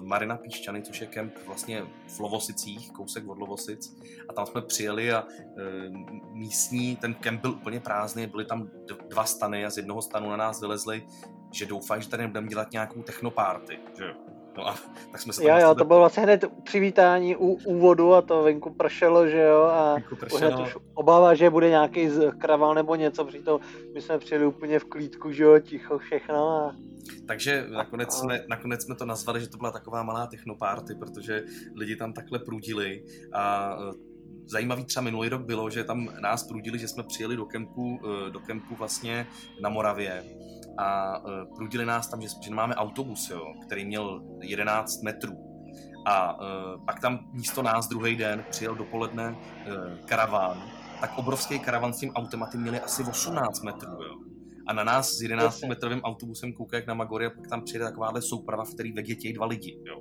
Marina 0.00 0.36
Píšťany, 0.36 0.82
což 0.82 1.00
je 1.00 1.06
kemp 1.06 1.34
vlastně 1.46 1.82
v 2.16 2.20
Lovosicích, 2.20 2.92
kousek 2.92 3.28
od 3.28 3.38
Lovosic. 3.38 3.96
A 4.28 4.32
tam 4.32 4.46
jsme 4.46 4.62
přijeli 4.62 5.12
a 5.12 5.24
e, 5.40 5.62
místní, 6.32 6.96
ten 6.96 7.14
kemp 7.14 7.40
byl 7.40 7.50
úplně 7.50 7.80
prázdný, 7.80 8.26
byly 8.26 8.44
tam 8.44 8.70
dva 9.08 9.24
stany 9.24 9.66
a 9.66 9.70
z 9.70 9.76
jednoho 9.76 10.02
stanu 10.02 10.30
na 10.30 10.36
nás 10.36 10.60
vylezli, 10.60 11.06
že 11.52 11.66
doufají, 11.66 12.02
že 12.02 12.08
tady 12.08 12.22
nebudeme 12.22 12.48
dělat 12.48 12.72
nějakou 12.72 13.02
technoparty, 13.02 13.78
že 13.98 14.04
jo. 14.04 14.14
No 14.56 14.68
a 14.68 14.74
tak 15.12 15.20
jsme 15.20 15.32
se 15.32 15.42
tam 15.42 15.50
Jo, 15.50 15.66
jo, 15.68 15.74
to 15.74 15.84
bylo 15.84 15.98
vlastně 15.98 16.22
hned 16.22 16.44
přivítání 16.62 17.36
u 17.36 17.46
úvodu 17.46 18.14
a 18.14 18.22
to 18.22 18.42
venku 18.42 18.74
pršelo, 18.74 19.28
že 19.28 19.40
jo, 19.40 19.62
a 19.62 19.96
pršelo. 20.20 20.62
už 20.62 20.76
obává, 20.94 21.34
že 21.34 21.50
bude 21.50 21.68
nějaký 21.68 22.08
kraval 22.38 22.74
nebo 22.74 22.94
něco, 22.94 23.24
přitom 23.24 23.60
my 23.94 24.00
jsme 24.00 24.18
přijeli 24.18 24.46
úplně 24.46 24.78
v 24.78 24.84
klídku, 24.84 25.32
že 25.32 25.44
jo, 25.44 25.58
ticho 25.58 25.98
všechno 25.98 26.48
a... 26.48 26.76
Takže 27.26 27.66
nakonec 27.68 28.14
jsme, 28.14 28.44
nakonec 28.48 28.84
jsme 28.84 28.94
to 28.94 29.06
nazvali, 29.06 29.40
že 29.40 29.48
to 29.48 29.56
byla 29.56 29.70
taková 29.70 30.02
malá 30.02 30.26
technoparty, 30.26 30.94
protože 30.94 31.44
lidi 31.74 31.96
tam 31.96 32.12
takhle 32.12 32.38
prudili 32.38 33.04
a 33.32 33.76
e, 33.80 33.92
zajímavý 34.44 34.84
třeba 34.84 35.04
minulý 35.04 35.28
rok 35.28 35.42
bylo, 35.42 35.70
že 35.70 35.84
tam 35.84 36.08
nás 36.20 36.44
prudili, 36.44 36.78
že 36.78 36.88
jsme 36.88 37.02
přijeli 37.02 37.36
do 37.36 37.44
kempu, 37.44 38.00
e, 38.26 38.30
do 38.30 38.40
kempu 38.40 38.74
vlastně 38.74 39.26
na 39.60 39.68
Moravě 39.68 40.24
a 40.78 41.18
uh, 41.18 41.56
prudili 41.56 41.86
nás 41.86 42.08
tam, 42.08 42.20
že, 42.20 42.28
že 42.40 42.54
máme 42.54 42.74
autobus, 42.74 43.30
jo, 43.30 43.52
který 43.66 43.84
měl 43.84 44.22
11 44.40 45.02
metrů. 45.02 45.32
A 46.06 46.40
uh, 46.40 46.84
pak 46.84 47.00
tam 47.00 47.18
místo 47.32 47.62
nás 47.62 47.88
druhý 47.88 48.16
den 48.16 48.44
přijel 48.50 48.74
dopoledne 48.74 49.30
uh, 49.30 50.06
karaván, 50.06 50.62
tak 51.00 51.18
obrovský 51.18 51.58
karavan 51.58 51.92
s 51.92 51.98
tím 51.98 52.12
automaty 52.12 52.58
měli 52.58 52.80
asi 52.80 53.02
18 53.02 53.62
metrů. 53.62 54.02
Jo 54.02 54.25
a 54.66 54.72
na 54.72 54.84
nás 54.84 55.12
s 55.12 55.22
11 55.22 55.62
metrovým 55.62 56.00
autobusem 56.00 56.52
kouká 56.52 56.76
jak 56.76 56.86
na 56.86 56.94
Magory 56.94 57.26
a 57.26 57.30
pak 57.30 57.48
tam 57.48 57.62
přijede 57.62 57.84
takováhle 57.84 58.22
souprava, 58.22 58.64
v 58.64 58.74
který 58.74 58.92
vegetějí 58.92 59.34
dva 59.34 59.46
lidi. 59.46 59.78
Jo. 59.86 60.00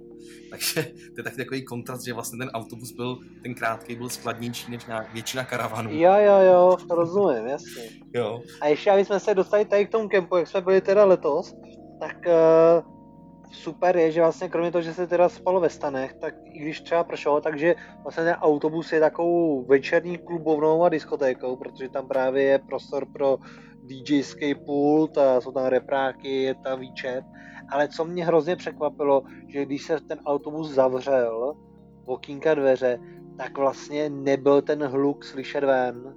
Takže 0.49 0.83
to 0.83 1.19
je 1.19 1.23
taky 1.23 1.37
takový 1.37 1.65
kontrast, 1.65 2.05
že 2.05 2.13
vlastně 2.13 2.37
ten 2.37 2.49
autobus 2.49 2.91
byl, 2.91 3.17
ten 3.43 3.55
krátký 3.55 3.95
byl 3.95 4.09
skladnější 4.09 4.71
než 4.71 4.85
nějak 4.85 5.13
většina 5.13 5.43
karavanů. 5.43 5.89
Jo, 5.93 6.13
jo, 6.17 6.37
jo, 6.39 6.77
rozumím, 6.89 7.47
jasně. 7.47 7.89
Jo. 8.13 8.41
A 8.61 8.67
ještě, 8.67 8.91
aby 8.91 9.05
jsme 9.05 9.19
se 9.19 9.33
dostali 9.33 9.65
tady 9.65 9.85
k 9.85 9.91
tomu 9.91 10.09
kempu, 10.09 10.37
jak 10.37 10.47
jsme 10.47 10.61
byli 10.61 10.81
teda 10.81 11.05
letos, 11.05 11.55
tak 11.99 12.17
uh, 12.27 12.95
super 13.51 13.97
je, 13.97 14.11
že 14.11 14.21
vlastně 14.21 14.49
kromě 14.49 14.71
toho, 14.71 14.81
že 14.81 14.93
se 14.93 15.07
teda 15.07 15.29
spalo 15.29 15.59
ve 15.59 15.69
stanech, 15.69 16.13
tak 16.13 16.33
i 16.53 16.59
když 16.59 16.81
třeba 16.81 17.03
pršelo, 17.03 17.41
takže 17.41 17.75
vlastně 18.03 18.23
ten 18.23 18.33
autobus 18.33 18.91
je 18.91 18.99
takovou 18.99 19.65
večerní 19.65 20.17
klubovnou 20.17 20.83
a 20.83 20.89
diskotékou, 20.89 21.55
protože 21.55 21.89
tam 21.89 22.07
právě 22.07 22.43
je 22.43 22.59
prostor 22.59 23.05
pro 23.13 23.37
DJský 23.85 24.55
pult 24.55 25.17
a 25.17 25.41
jsou 25.41 25.51
tam 25.51 25.65
repráky, 25.65 26.41
je 26.41 26.55
tam 26.55 26.79
výčet. 26.79 27.23
Ale 27.69 27.87
co 27.87 28.05
mě 28.05 28.25
hrozně 28.25 28.55
překvapilo, 28.55 29.23
že 29.47 29.65
když 29.65 29.83
se 29.83 29.99
ten 29.99 30.19
autobus 30.25 30.71
zavřel, 30.71 31.53
okýnka 32.05 32.53
dveře, 32.53 32.99
tak 33.37 33.57
vlastně 33.57 34.09
nebyl 34.09 34.61
ten 34.61 34.83
hluk 34.83 35.23
slyšet 35.23 35.63
ven. 35.63 36.15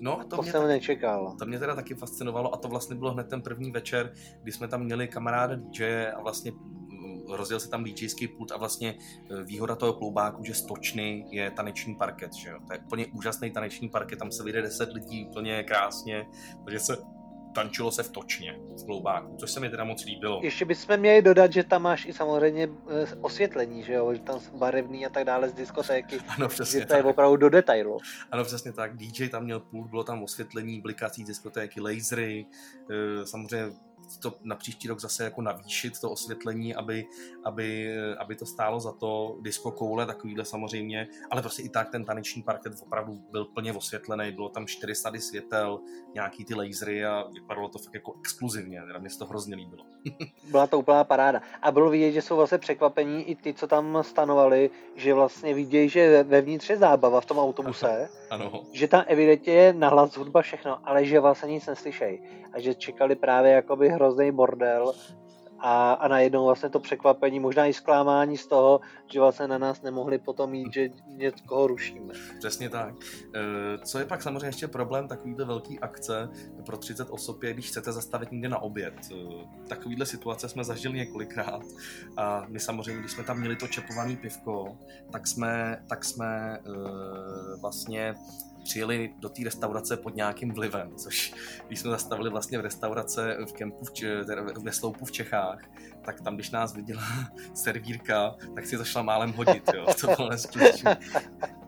No, 0.00 0.16
to, 0.16 0.36
to 0.36 0.42
mě 0.42 0.50
jsem 0.50 0.60
tak, 0.60 0.68
nečekal. 0.68 1.36
To 1.38 1.46
mě 1.46 1.58
teda 1.58 1.74
taky 1.74 1.94
fascinovalo 1.94 2.54
a 2.54 2.56
to 2.56 2.68
vlastně 2.68 2.96
bylo 2.96 3.12
hned 3.12 3.28
ten 3.28 3.42
první 3.42 3.70
večer, 3.70 4.12
kdy 4.42 4.52
jsme 4.52 4.68
tam 4.68 4.84
měli 4.84 5.08
kamaráda 5.08 5.56
DJ 5.56 6.06
a 6.16 6.22
vlastně 6.22 6.52
rozjel 7.28 7.60
se 7.60 7.68
tam 7.68 7.84
DJský 7.84 8.28
pult 8.28 8.52
a 8.52 8.56
vlastně 8.56 8.94
e, 9.30 9.42
výhoda 9.42 9.76
toho 9.76 9.92
kloubáku, 9.92 10.44
že 10.44 10.54
stočny 10.54 11.26
je 11.30 11.50
taneční 11.50 11.94
parket, 11.94 12.34
že 12.34 12.48
jo? 12.48 12.58
To 12.66 12.72
je 12.72 12.78
úplně 12.78 13.06
úžasný 13.06 13.50
taneční 13.50 13.88
parket, 13.88 14.18
tam 14.18 14.32
se 14.32 14.44
vyjde 14.44 14.62
10 14.62 14.92
lidí 14.92 15.26
úplně 15.26 15.62
krásně, 15.62 16.26
takže 16.64 16.80
se 16.80 16.96
tančilo 17.56 17.90
se 17.90 18.02
v 18.02 18.10
točně, 18.10 18.60
v 18.80 18.84
kloubáku, 18.84 19.36
což 19.36 19.50
se 19.50 19.60
mi 19.60 19.70
teda 19.70 19.84
moc 19.84 20.04
líbilo. 20.04 20.40
Ještě 20.42 20.64
bychom 20.64 20.96
měli 20.96 21.22
dodat, 21.22 21.52
že 21.52 21.64
tam 21.64 21.82
máš 21.82 22.06
i 22.06 22.12
samozřejmě 22.12 22.64
e, 22.64 22.68
osvětlení, 23.20 23.82
že 23.82 23.92
jo, 23.92 24.14
že 24.14 24.20
tam 24.20 24.40
jsou 24.40 24.58
barevný 24.58 25.06
a 25.06 25.08
tak 25.08 25.24
dále 25.24 25.48
z 25.48 25.52
diskotéky. 25.52 26.18
Ano, 26.28 26.48
přesně 26.48 26.80
že 26.80 26.86
to 26.86 26.94
je 26.94 27.02
opravdu 27.02 27.36
do 27.36 27.48
detailu. 27.48 27.98
Ano, 28.30 28.44
přesně 28.44 28.72
tak. 28.72 28.96
DJ 28.96 29.28
tam 29.28 29.44
měl 29.44 29.60
půl, 29.60 29.88
bylo 29.88 30.04
tam 30.04 30.22
osvětlení, 30.22 30.80
blikací 30.80 31.24
diskotéky, 31.24 31.80
lasery, 31.80 32.46
e, 32.90 33.26
samozřejmě 33.26 33.72
to 34.22 34.34
na 34.42 34.56
příští 34.56 34.88
rok 34.88 35.00
zase 35.00 35.24
jako 35.24 35.42
navýšit 35.42 36.00
to 36.00 36.10
osvětlení, 36.10 36.74
aby, 36.74 37.06
aby, 37.44 37.96
aby 38.18 38.36
to 38.36 38.46
stálo 38.46 38.80
za 38.80 38.92
to, 38.92 39.38
disco 39.40 39.70
koule 39.70 40.06
takovýhle 40.06 40.44
samozřejmě, 40.44 41.08
ale 41.30 41.42
prostě 41.42 41.62
i 41.62 41.68
tak 41.68 41.90
ten 41.90 42.04
taneční 42.04 42.42
parket 42.42 42.72
opravdu 42.82 43.20
byl 43.30 43.44
plně 43.44 43.72
osvětlený, 43.72 44.32
bylo 44.32 44.48
tam 44.48 44.66
400 44.66 45.12
světel, 45.18 45.80
nějaký 46.14 46.44
ty 46.44 46.54
lasery 46.54 47.04
a 47.04 47.24
vypadalo 47.32 47.68
to 47.68 47.78
fakt 47.78 47.94
jako 47.94 48.14
exkluzivně, 48.20 48.82
teda 48.86 48.98
mě 48.98 49.10
se 49.10 49.18
to 49.18 49.26
hrozně 49.26 49.56
líbilo. 49.56 49.84
Byla 50.50 50.66
to 50.66 50.78
úplná 50.78 51.04
paráda. 51.04 51.42
A 51.62 51.72
bylo 51.72 51.90
vidět, 51.90 52.12
že 52.12 52.22
jsou 52.22 52.36
vlastně 52.36 52.58
překvapení 52.58 53.22
i 53.22 53.36
ty, 53.36 53.54
co 53.54 53.66
tam 53.66 53.98
stanovali, 54.02 54.70
že 54.96 55.14
vlastně 55.14 55.54
vidějí, 55.54 55.88
že 55.88 56.22
vevnitř 56.22 56.70
je 56.70 56.76
zábava 56.76 57.20
v 57.20 57.26
tom 57.26 57.38
autobuse, 57.38 58.08
ano. 58.30 58.62
že 58.72 58.88
tam 58.88 59.04
evidentně 59.06 59.52
je 59.52 59.72
nahlas 59.72 60.16
hudba 60.16 60.42
všechno, 60.42 60.78
ale 60.88 61.04
že 61.04 61.20
vlastně 61.20 61.52
nic 61.52 61.66
neslyšejí. 61.66 62.18
A 62.56 62.60
že 62.60 62.74
čekali 62.74 63.16
právě 63.16 63.52
jakoby 63.52 63.88
hrozný 63.88 64.32
bordel 64.32 64.92
a, 65.58 65.92
a 65.92 66.08
najednou 66.08 66.44
vlastně 66.44 66.68
to 66.68 66.80
překvapení, 66.80 67.40
možná 67.40 67.66
i 67.66 67.72
zklamání 67.72 68.36
z 68.36 68.46
toho, 68.46 68.80
že 69.12 69.20
vlastně 69.20 69.48
na 69.48 69.58
nás 69.58 69.82
nemohli 69.82 70.18
potom 70.18 70.54
jít, 70.54 70.74
že 70.74 70.88
někoho 71.06 71.66
rušíme. 71.66 72.14
Přesně 72.38 72.70
tak. 72.70 72.94
E, 73.34 73.78
co 73.78 73.98
je 73.98 74.04
pak 74.04 74.22
samozřejmě 74.22 74.46
ještě 74.46 74.68
problém 74.68 75.08
takovýhle 75.08 75.44
velký 75.44 75.80
akce 75.80 76.28
pro 76.66 76.76
30 76.76 77.10
osob 77.10 77.42
je, 77.42 77.52
když 77.52 77.68
chcete 77.68 77.92
zastavit 77.92 78.32
někde 78.32 78.48
na 78.48 78.58
oběd. 78.58 78.94
E, 78.94 79.14
takovýhle 79.68 80.06
situace 80.06 80.48
jsme 80.48 80.64
zažili 80.64 80.98
několikrát 80.98 81.62
a 82.16 82.44
my 82.48 82.60
samozřejmě, 82.60 83.00
když 83.00 83.12
jsme 83.12 83.24
tam 83.24 83.38
měli 83.38 83.56
to 83.56 83.68
čepované 83.68 84.16
pivko, 84.16 84.76
tak 85.12 85.26
jsme, 85.26 85.82
tak 85.88 86.04
jsme 86.04 86.58
e, 86.58 86.60
vlastně 87.60 88.14
přijeli 88.66 89.14
do 89.18 89.28
té 89.28 89.44
restaurace 89.44 89.96
pod 89.96 90.16
nějakým 90.16 90.52
vlivem, 90.52 90.96
což 90.96 91.34
když 91.66 91.80
jsme 91.80 91.90
zastavili 91.90 92.30
vlastně 92.30 92.58
v 92.58 92.60
restaurace 92.60 93.36
v 93.48 93.52
kempu 93.52 93.84
v, 93.84 94.62
ve 94.64 94.72
Sloupu 94.72 95.04
v 95.04 95.12
Čechách, 95.12 95.58
tak 96.04 96.20
tam, 96.20 96.34
když 96.34 96.50
nás 96.50 96.74
viděla 96.74 97.02
servírka, 97.54 98.34
tak 98.54 98.66
si 98.66 98.76
zašla 98.76 99.02
málem 99.02 99.32
hodit, 99.32 99.70
jo. 99.74 99.86
To 100.00 100.06
bylo 100.06 100.30
neskutečné. 100.30 100.96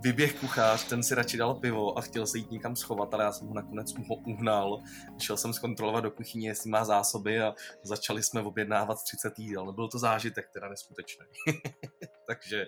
Vyběh 0.01 0.41
kuchař, 0.41 0.85
ten 0.85 1.03
si 1.03 1.15
radši 1.15 1.37
dal 1.37 1.55
pivo 1.55 1.99
a 1.99 2.01
chtěl 2.01 2.27
se 2.27 2.39
jít 2.39 2.51
někam 2.51 2.77
schovat, 2.77 3.15
ale 3.15 3.25
já 3.25 3.33
jsem 3.33 3.49
ho 3.49 3.55
nakonec 3.55 3.95
uhnal. 4.27 4.83
Šel 5.19 5.37
jsem 5.37 5.53
zkontrolovat 5.53 6.05
do 6.05 6.11
kuchyně, 6.11 6.49
jestli 6.49 6.71
má 6.71 6.85
zásoby 6.85 7.41
a 7.41 7.55
začali 7.83 8.23
jsme 8.23 8.43
objednávat 8.43 9.03
30 9.03 9.39
jídel. 9.39 9.73
Byl 9.73 9.89
to 9.89 9.99
zážitek 9.99 10.51
teda 10.53 10.69
neskutečný. 10.69 11.27
Takže... 12.29 12.67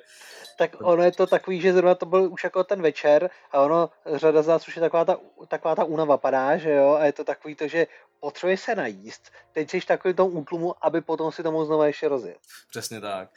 Tak 0.58 0.76
ono 0.80 1.02
je 1.02 1.12
to 1.12 1.26
takový, 1.26 1.60
že 1.60 1.72
zrovna 1.72 1.94
to 1.94 2.06
byl 2.06 2.32
už 2.32 2.44
jako 2.44 2.64
ten 2.64 2.82
večer 2.82 3.30
a 3.52 3.60
ono, 3.60 3.90
řada 4.14 4.42
z 4.42 4.46
nás 4.46 4.68
už 4.68 4.76
je 4.76 4.80
taková 4.80 5.04
ta, 5.04 5.16
taková 5.48 5.74
ta 5.74 5.84
únava 5.84 6.16
padá, 6.16 6.56
že 6.56 6.70
jo, 6.70 6.92
a 6.92 7.04
je 7.04 7.12
to 7.12 7.24
takový 7.24 7.54
to, 7.54 7.68
že 7.68 7.86
potřebuje 8.20 8.56
se 8.56 8.74
najíst, 8.74 9.30
teď 9.52 9.70
jsi 9.70 9.80
takový 9.80 10.14
tom 10.14 10.36
útlumu, 10.36 10.74
aby 10.84 11.00
potom 11.00 11.32
si 11.32 11.42
to 11.42 11.52
mohl 11.52 11.64
znova 11.64 11.86
ještě 11.86 12.08
rozjet. 12.08 12.38
Přesně 12.70 13.00
tak. 13.00 13.28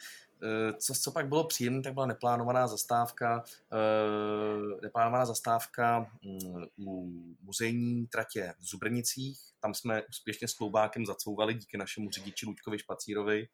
E, 0.42 0.72
co, 0.72 0.94
co 0.94 1.12
pak 1.12 1.28
bylo 1.28 1.44
příjemné, 1.44 1.82
tak 1.82 1.94
byla 1.94 2.06
neplánovaná 2.06 2.66
zastávka, 2.66 3.44
e, 3.72 4.82
neplánovaná 4.82 5.26
zastávka 5.26 6.10
mm, 6.22 6.64
u 6.88 7.12
muzejní 7.42 8.06
tratě 8.06 8.54
v 8.58 8.64
Zubrnicích. 8.64 9.38
Tam 9.60 9.74
jsme 9.74 10.02
úspěšně 10.08 10.48
s 10.48 10.54
kloubákem 10.54 11.06
zacouvali 11.06 11.54
díky 11.54 11.76
našemu 11.76 12.10
řidiči 12.10 12.46
Luďkovi 12.46 12.78
Špacírovi. 12.78 13.48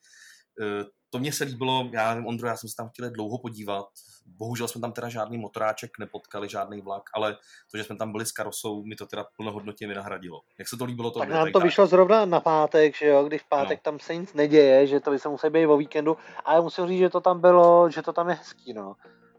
To 1.10 1.18
mě 1.18 1.32
se 1.32 1.44
líbilo, 1.44 1.88
já 1.92 2.14
nevím, 2.14 2.26
Ondro, 2.26 2.48
já 2.48 2.56
jsem 2.56 2.68
se 2.68 2.76
tam 2.76 2.88
chtěl 2.88 3.10
dlouho 3.10 3.38
podívat. 3.38 3.86
Bohužel 4.26 4.68
jsme 4.68 4.80
tam 4.80 4.92
teda 4.92 5.08
žádný 5.08 5.38
motoráček 5.38 5.90
nepotkali, 5.98 6.48
žádný 6.48 6.80
vlak, 6.80 7.02
ale 7.14 7.36
to, 7.70 7.76
že 7.78 7.84
jsme 7.84 7.96
tam 7.96 8.12
byli 8.12 8.26
s 8.26 8.32
karosou, 8.32 8.84
mi 8.84 8.96
to 8.96 9.06
teda 9.06 9.24
plnohodnotně 9.36 9.88
vynahradilo. 9.88 10.40
Jak 10.58 10.68
se 10.68 10.76
to 10.76 10.84
líbilo? 10.84 11.10
To 11.10 11.18
tak 11.18 11.28
nám 11.28 11.52
to 11.52 11.58
tak. 11.58 11.64
vyšlo 11.64 11.86
zrovna 11.86 12.24
na 12.24 12.40
pátek, 12.40 12.96
že 12.96 13.06
jo, 13.06 13.24
když 13.24 13.42
v 13.42 13.48
pátek 13.48 13.78
no. 13.78 13.82
tam 13.90 13.98
se 13.98 14.16
nic 14.16 14.34
neděje, 14.34 14.86
že 14.86 15.00
to 15.00 15.10
by 15.10 15.18
se 15.18 15.28
museli 15.28 15.50
být 15.50 15.66
o 15.66 15.76
víkendu, 15.76 16.16
ale 16.44 16.60
musím 16.60 16.86
říct, 16.86 16.98
že 16.98 17.10
to 17.10 17.20
tam 17.20 17.40
bylo, 17.40 17.90
že 17.90 18.02
to 18.02 18.12
tam 18.12 18.28
je 18.28 18.34
hezký, 18.34 18.72
no. 18.72 18.94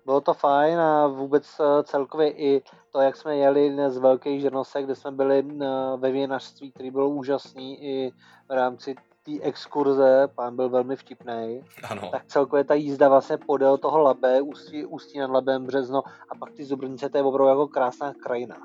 Bylo 0.06 0.22
to 0.22 0.34
fajn 0.34 0.80
a 0.80 1.08
vůbec 1.08 1.60
eh, 1.60 1.84
celkově 1.84 2.32
i 2.32 2.62
to, 2.92 3.02
jak 3.02 3.16
jsme 3.16 3.38
jeli 3.38 3.76
z 3.90 3.98
Velkých 3.98 4.42
Žernosek, 4.42 4.86
kde 4.86 4.96
jsme 4.96 5.12
byli 5.12 5.40
eh, 5.40 5.66
ve 5.98 6.12
věnařství, 6.12 6.72
který 6.72 6.92
byl 6.92 7.08
úžasný 7.08 7.84
i 7.84 8.12
v 8.50 8.52
rámci 8.52 8.96
té 9.40 9.44
exkurze, 9.44 10.28
pán 10.36 10.56
byl 10.56 10.70
velmi 10.70 10.96
vtipný, 10.96 11.64
tak 12.12 12.26
celkově 12.28 12.64
ta 12.64 12.74
jízda 12.74 13.10
vlastně 13.10 13.38
podél 13.38 13.78
toho 13.78 14.00
Labe, 14.00 14.42
ústí, 14.42 14.86
ústí 14.86 15.20
nad 15.20 15.32
Labem, 15.32 15.66
Březno 15.66 16.04
a 16.30 16.36
pak 16.40 16.52
ty 16.52 16.66
Zubrnice, 16.66 17.10
to 17.10 17.18
je 17.18 17.24
opravdu 17.24 17.50
jako 17.50 17.68
krásná 17.68 18.14
krajina. 18.14 18.58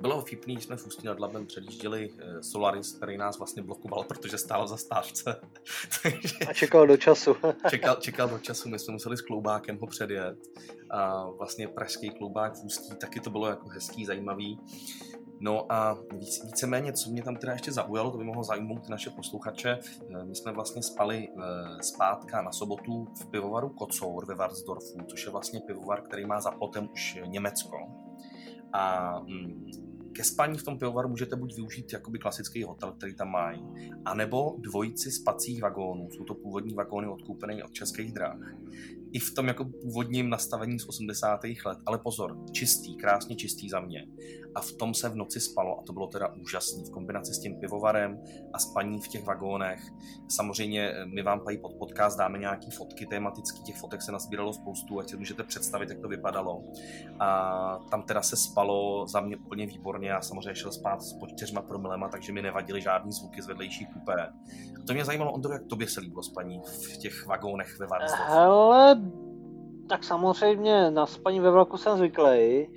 Bylo 0.00 0.20
vtipný, 0.20 0.60
jsme 0.60 0.76
v 0.76 0.86
Ústí 0.86 1.06
nad 1.06 1.20
Labem 1.20 1.46
předjížděli 1.46 2.10
eh, 2.18 2.42
Solaris, 2.42 2.92
který 2.92 3.16
nás 3.16 3.38
vlastně 3.38 3.62
blokoval, 3.62 4.04
protože 4.04 4.38
stál 4.38 4.68
za. 4.68 4.76
Takže 6.02 6.38
a 6.48 6.52
čekal 6.52 6.86
do 6.86 6.96
času. 6.96 7.36
čekal, 7.70 7.96
čekal 7.96 8.28
do 8.28 8.38
času, 8.38 8.68
my 8.68 8.78
jsme 8.78 8.92
museli 8.92 9.16
s 9.16 9.20
kloubákem 9.20 9.78
ho 9.78 9.86
předjet. 9.86 10.36
A 10.90 11.30
vlastně 11.30 11.68
pražský 11.68 12.10
kloubák 12.10 12.54
v 12.54 12.64
Ústí, 12.64 12.96
taky 12.96 13.20
to 13.20 13.30
bylo 13.30 13.46
jako 13.48 13.68
hezký, 13.68 14.06
zajímavý. 14.06 14.60
No 15.40 15.72
a 15.72 15.98
víc, 16.18 16.44
víceméně, 16.44 16.92
co 16.92 17.10
mě 17.10 17.22
tam 17.22 17.36
teda 17.36 17.52
ještě 17.52 17.72
zaujalo, 17.72 18.10
to 18.10 18.18
by 18.18 18.24
mohlo 18.24 18.44
zajmout 18.44 18.88
naše 18.88 19.10
posluchače. 19.10 19.78
Eh, 20.20 20.24
my 20.24 20.34
jsme 20.34 20.52
vlastně 20.52 20.82
spali 20.82 21.28
eh, 21.28 21.82
zpátka 21.82 22.42
na 22.42 22.52
sobotu 22.52 23.06
v 23.20 23.30
pivovaru 23.30 23.68
Kocour 23.68 24.26
ve 24.26 24.34
Varsdorfu, 24.34 24.98
což 25.06 25.26
je 25.26 25.32
vlastně 25.32 25.60
pivovar, 25.60 26.02
který 26.02 26.26
má 26.26 26.40
za 26.40 26.50
plotem 26.50 26.88
už 26.92 27.18
Německo. 27.26 27.76
A 28.72 29.14
mm, 29.20 29.66
ke 30.12 30.24
spaní 30.24 30.58
v 30.58 30.64
tom 30.64 30.78
pivovaru 30.78 31.08
můžete 31.08 31.36
buď 31.36 31.54
využít 31.54 31.92
jakoby 31.92 32.18
klasický 32.18 32.62
hotel, 32.62 32.92
který 32.92 33.14
tam 33.14 33.28
mají, 33.28 33.64
anebo 34.04 34.56
dvojici 34.58 35.10
spacích 35.10 35.62
vagónů. 35.62 36.08
Jsou 36.10 36.24
to 36.24 36.34
původní 36.34 36.74
vagóny 36.74 37.08
odkoupené 37.08 37.64
od 37.64 37.72
českých 37.72 38.12
dráh 38.12 38.38
i 39.12 39.18
v 39.18 39.34
tom 39.34 39.48
jako 39.48 39.64
původním 39.64 40.30
nastavení 40.30 40.78
z 40.78 40.88
80. 40.88 41.40
let. 41.66 41.78
Ale 41.86 41.98
pozor, 41.98 42.36
čistý, 42.52 42.96
krásně 42.96 43.36
čistý 43.36 43.68
za 43.68 43.80
mě. 43.80 44.06
A 44.54 44.60
v 44.60 44.72
tom 44.72 44.94
se 44.94 45.08
v 45.08 45.16
noci 45.16 45.40
spalo 45.40 45.80
a 45.80 45.82
to 45.82 45.92
bylo 45.92 46.06
teda 46.06 46.28
úžasný 46.34 46.84
v 46.84 46.90
kombinaci 46.90 47.34
s 47.34 47.38
tím 47.38 47.60
pivovarem 47.60 48.22
a 48.52 48.58
spaní 48.58 49.00
v 49.00 49.08
těch 49.08 49.24
vagónech. 49.24 49.80
Samozřejmě 50.28 50.90
eh, 50.90 51.06
my 51.06 51.22
vám 51.22 51.40
pají 51.44 51.58
pod 51.58 51.72
podcast 51.78 52.18
dáme 52.18 52.38
nějaký 52.38 52.70
fotky 52.70 53.06
tematický, 53.06 53.62
těch 53.62 53.76
fotek 53.76 54.02
se 54.02 54.12
nazbíralo 54.12 54.52
spoustu, 54.52 54.98
ať 54.98 55.10
si 55.10 55.16
můžete 55.16 55.44
představit, 55.44 55.90
jak 55.90 56.00
to 56.00 56.08
vypadalo. 56.08 56.62
A 57.20 57.78
tam 57.90 58.02
teda 58.02 58.22
se 58.22 58.36
spalo 58.36 59.06
za 59.06 59.20
mě 59.20 59.36
úplně 59.36 59.66
výborně, 59.66 60.08
já 60.08 60.20
samozřejmě 60.20 60.54
šel 60.54 60.72
spát 60.72 61.02
s 61.02 61.12
pod 61.12 61.28
čtyřma 61.30 61.62
promilema, 61.62 62.08
takže 62.08 62.32
mi 62.32 62.42
nevadily 62.42 62.82
žádný 62.82 63.12
zvuky 63.12 63.42
z 63.42 63.46
vedlejší 63.46 63.86
kupé. 63.86 64.26
A 64.80 64.86
to 64.86 64.92
mě 64.92 65.04
zajímalo, 65.04 65.32
Ondro, 65.32 65.52
jak 65.52 65.66
tobě 65.66 65.88
se 65.88 66.00
líbilo 66.00 66.22
spaní 66.22 66.60
v 66.94 66.96
těch 66.96 67.26
vagónech 67.26 67.78
ve 67.78 67.86
Varnsdorfu? 67.86 68.32
Hele, 68.32 68.99
tak 69.88 70.04
samozřejmě 70.04 70.90
na 70.90 71.06
spaní 71.06 71.40
ve 71.40 71.50
vlaku 71.50 71.76
jsem 71.76 71.98
zvyklý, 71.98 72.68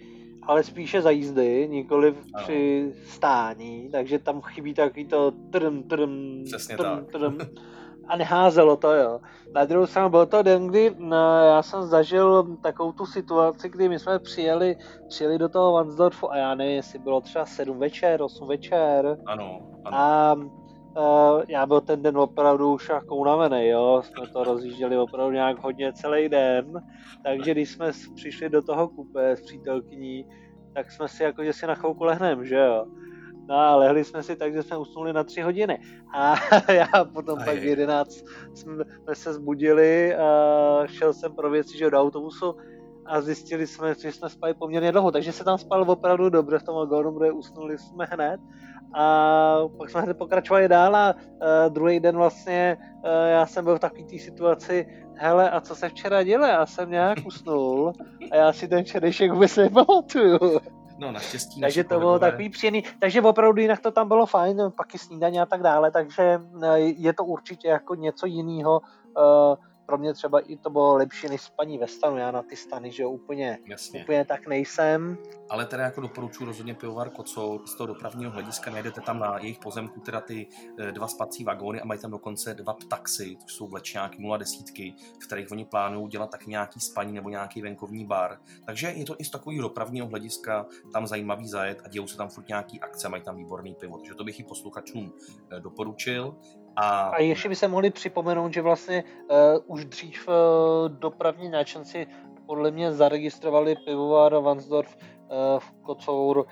ale 0.43 0.63
spíše 0.63 1.01
za 1.01 1.09
jízdy, 1.09 1.67
nikoli 1.71 2.15
při 2.43 2.93
stání, 3.05 3.89
takže 3.91 4.19
tam 4.19 4.41
chybí 4.41 4.73
takový 4.73 5.05
to 5.05 5.31
trm, 5.31 5.83
trm, 5.83 6.43
Přesně 6.45 6.77
trm, 6.77 6.85
tak. 6.85 7.11
trm. 7.11 7.37
A 8.07 8.17
neházelo 8.17 8.77
to, 8.77 8.93
jo. 8.93 9.19
Na 9.55 9.65
druhou 9.65 9.85
stranu 9.85 10.09
byl 10.09 10.25
to 10.25 10.43
den, 10.43 10.67
kdy 10.67 10.95
no, 10.97 11.45
já 11.45 11.61
jsem 11.61 11.83
zažil 11.83 12.57
takovou 12.61 12.91
tu 12.91 13.05
situaci, 13.05 13.69
kdy 13.69 13.89
my 13.89 13.99
jsme 13.99 14.19
přijeli, 14.19 14.77
přijeli 15.07 15.37
do 15.37 15.49
toho 15.49 15.73
Vansdorfu 15.73 16.31
a 16.31 16.37
já 16.37 16.55
nevím, 16.55 16.75
jestli 16.75 16.99
bylo 16.99 17.21
třeba 17.21 17.45
7 17.45 17.79
večer, 17.79 18.21
8 18.21 18.47
večer. 18.47 19.17
Ano, 19.25 19.59
ano. 19.85 19.97
A 19.97 20.35
Uh, 20.97 21.43
já 21.47 21.65
byl 21.65 21.81
ten 21.81 22.01
den 22.01 22.17
opravdu 22.17 22.73
už 22.73 22.89
jako 22.89 23.15
unavený, 23.15 23.67
jo, 23.67 24.01
jsme 24.05 24.27
to 24.27 24.43
rozjížděli 24.43 24.97
opravdu 24.97 25.33
nějak 25.33 25.63
hodně 25.63 25.93
celý 25.93 26.29
den, 26.29 26.65
takže 27.23 27.51
když 27.51 27.71
jsme 27.71 27.91
přišli 28.15 28.49
do 28.49 28.61
toho 28.61 28.87
kupé 28.87 29.31
s 29.31 29.41
přítelkyní, 29.41 30.25
tak 30.73 30.91
jsme 30.91 31.07
si 31.07 31.23
jako, 31.23 31.43
že 31.43 31.53
si 31.53 31.67
na 31.67 31.75
chvilku 31.75 32.03
lehnem, 32.03 32.45
že 32.45 32.55
jo. 32.55 32.85
No 33.47 33.55
a 33.55 33.75
lehli 33.75 34.03
jsme 34.03 34.23
si 34.23 34.35
tak, 34.35 34.53
že 34.53 34.63
jsme 34.63 34.77
usnuli 34.77 35.13
na 35.13 35.23
tři 35.23 35.41
hodiny. 35.41 35.79
A 36.13 36.35
já 36.71 37.05
potom 37.13 37.39
Aj. 37.39 37.45
pak 37.45 37.57
v 37.57 37.63
jedenáct 37.63 38.23
jsme, 38.53 38.83
jsme 39.03 39.15
se 39.15 39.33
zbudili 39.33 40.15
a 40.15 40.87
šel 40.87 41.13
jsem 41.13 41.35
pro 41.35 41.49
věci, 41.49 41.77
že 41.77 41.89
do 41.89 42.01
autobusu 42.01 42.55
a 43.05 43.21
zjistili 43.21 43.67
jsme, 43.67 43.95
že 43.95 44.11
jsme 44.11 44.29
spali 44.29 44.53
poměrně 44.53 44.91
dlouho, 44.91 45.11
takže 45.11 45.31
se 45.31 45.43
tam 45.43 45.57
spal 45.57 45.91
opravdu 45.91 46.29
dobře 46.29 46.59
v 46.59 46.63
tom 46.63 46.75
vagónu, 46.75 47.11
kde 47.11 47.31
usnuli 47.31 47.77
jsme 47.77 48.05
hned 48.11 48.39
a 48.93 49.57
pak 49.77 49.89
jsme 49.89 50.01
hned 50.01 50.17
pokračovali 50.17 50.67
dál 50.67 50.95
a 50.95 51.15
uh, 51.15 51.73
druhý 51.73 51.99
den 51.99 52.15
vlastně 52.15 52.77
uh, 52.79 53.09
já 53.27 53.45
jsem 53.45 53.65
byl 53.65 53.75
v 53.75 53.79
takové 53.79 54.03
té 54.03 54.19
situaci, 54.19 54.87
hele, 55.15 55.49
a 55.49 55.61
co 55.61 55.75
se 55.75 55.89
včera 55.89 56.23
dělo? 56.23 56.45
Já 56.45 56.65
jsem 56.65 56.91
nějak 56.91 57.17
usnul 57.25 57.93
a 58.31 58.35
já 58.35 58.53
si 58.53 58.67
ten 58.67 58.83
včerejšek 58.83 59.31
vůbec 59.31 59.55
nepamatuju. 59.55 60.59
No, 60.97 61.11
naštěstí. 61.11 61.61
Takže 61.61 61.83
to 61.83 61.99
bylo 61.99 62.19
takový 62.19 62.49
příjemný. 62.49 62.83
Takže 62.99 63.21
opravdu 63.21 63.61
jinak 63.61 63.79
to 63.79 63.91
tam 63.91 64.07
bylo 64.07 64.25
fajn, 64.25 64.57
pak 64.77 64.95
i 64.95 64.97
snídaně 64.97 65.41
a 65.41 65.45
tak 65.45 65.63
dále, 65.63 65.91
takže 65.91 66.39
je 66.97 67.13
to 67.13 67.25
určitě 67.25 67.67
jako 67.67 67.95
něco 67.95 68.25
jiného. 68.25 68.81
Uh, 69.17 69.55
pro 69.85 69.97
mě 69.97 70.13
třeba 70.13 70.39
i 70.39 70.57
to 70.57 70.69
bylo 70.69 70.95
lepší 70.95 71.29
než 71.29 71.41
spaní 71.41 71.77
ve 71.77 71.87
stanu. 71.87 72.17
Já 72.17 72.31
na 72.31 72.41
ty 72.41 72.55
stany, 72.55 72.91
že 72.91 73.05
úplně, 73.05 73.59
Jasně. 73.65 74.03
úplně 74.03 74.25
tak 74.25 74.47
nejsem. 74.47 75.17
Ale 75.49 75.65
teda 75.65 75.83
jako 75.83 76.01
doporučuji 76.01 76.45
rozhodně 76.45 76.73
pivovar 76.73 77.09
Kocour 77.09 77.67
z 77.67 77.75
toho 77.75 77.87
dopravního 77.87 78.31
hlediska. 78.31 78.71
Najdete 78.71 79.01
tam 79.01 79.19
na 79.19 79.37
jejich 79.37 79.59
pozemku 79.59 79.99
teda 79.99 80.21
ty 80.21 80.47
eh, 80.79 80.91
dva 80.91 81.07
spací 81.07 81.43
vagóny 81.43 81.81
a 81.81 81.85
mají 81.85 81.99
tam 81.99 82.11
dokonce 82.11 82.53
dva 82.53 82.73
ptaxy, 82.73 83.35
to 83.35 83.47
jsou 83.47 83.67
vlečňáky 83.67 84.23
010, 84.37 84.69
v 85.13 85.27
kterých 85.27 85.51
oni 85.51 85.65
plánují 85.65 86.07
dělat 86.07 86.31
tak 86.31 86.47
nějaký 86.47 86.79
spaní 86.79 87.13
nebo 87.13 87.29
nějaký 87.29 87.61
venkovní 87.61 88.05
bar. 88.05 88.39
Takže 88.65 88.87
je 88.87 89.05
to 89.05 89.15
i 89.19 89.25
z 89.25 89.29
takového 89.29 89.61
dopravního 89.61 90.07
hlediska 90.07 90.65
tam 90.93 91.07
zajímavý 91.07 91.47
zajet 91.47 91.81
a 91.85 91.87
dějou 91.87 92.07
se 92.07 92.17
tam 92.17 92.29
furt 92.29 92.47
nějaký 92.47 92.79
akce, 92.79 93.09
mají 93.09 93.23
tam 93.23 93.37
výborný 93.37 93.75
pivo. 93.75 93.97
Takže 93.97 94.13
to 94.13 94.23
bych 94.23 94.39
i 94.39 94.43
posluchačům 94.43 95.13
eh, 95.51 95.59
doporučil. 95.59 96.35
A, 96.75 97.01
a 97.01 97.21
ještě 97.21 97.49
by 97.49 97.55
se 97.55 97.67
mohli 97.67 97.89
připomenout, 97.89 98.53
že 98.53 98.61
vlastně 98.61 99.03
uh, 99.03 99.37
už 99.75 99.85
dřív 99.85 100.27
uh, 100.27 100.33
dopravní 100.89 101.49
náčenci 101.49 102.07
podle 102.45 102.71
mě 102.71 102.91
zaregistrovali 102.91 103.75
pivovar 103.75 104.35
Vansdorf 104.35 104.97
uh, 104.97 105.59
v 105.59 105.71
Kocour 105.71 106.37
uh, 106.37 106.45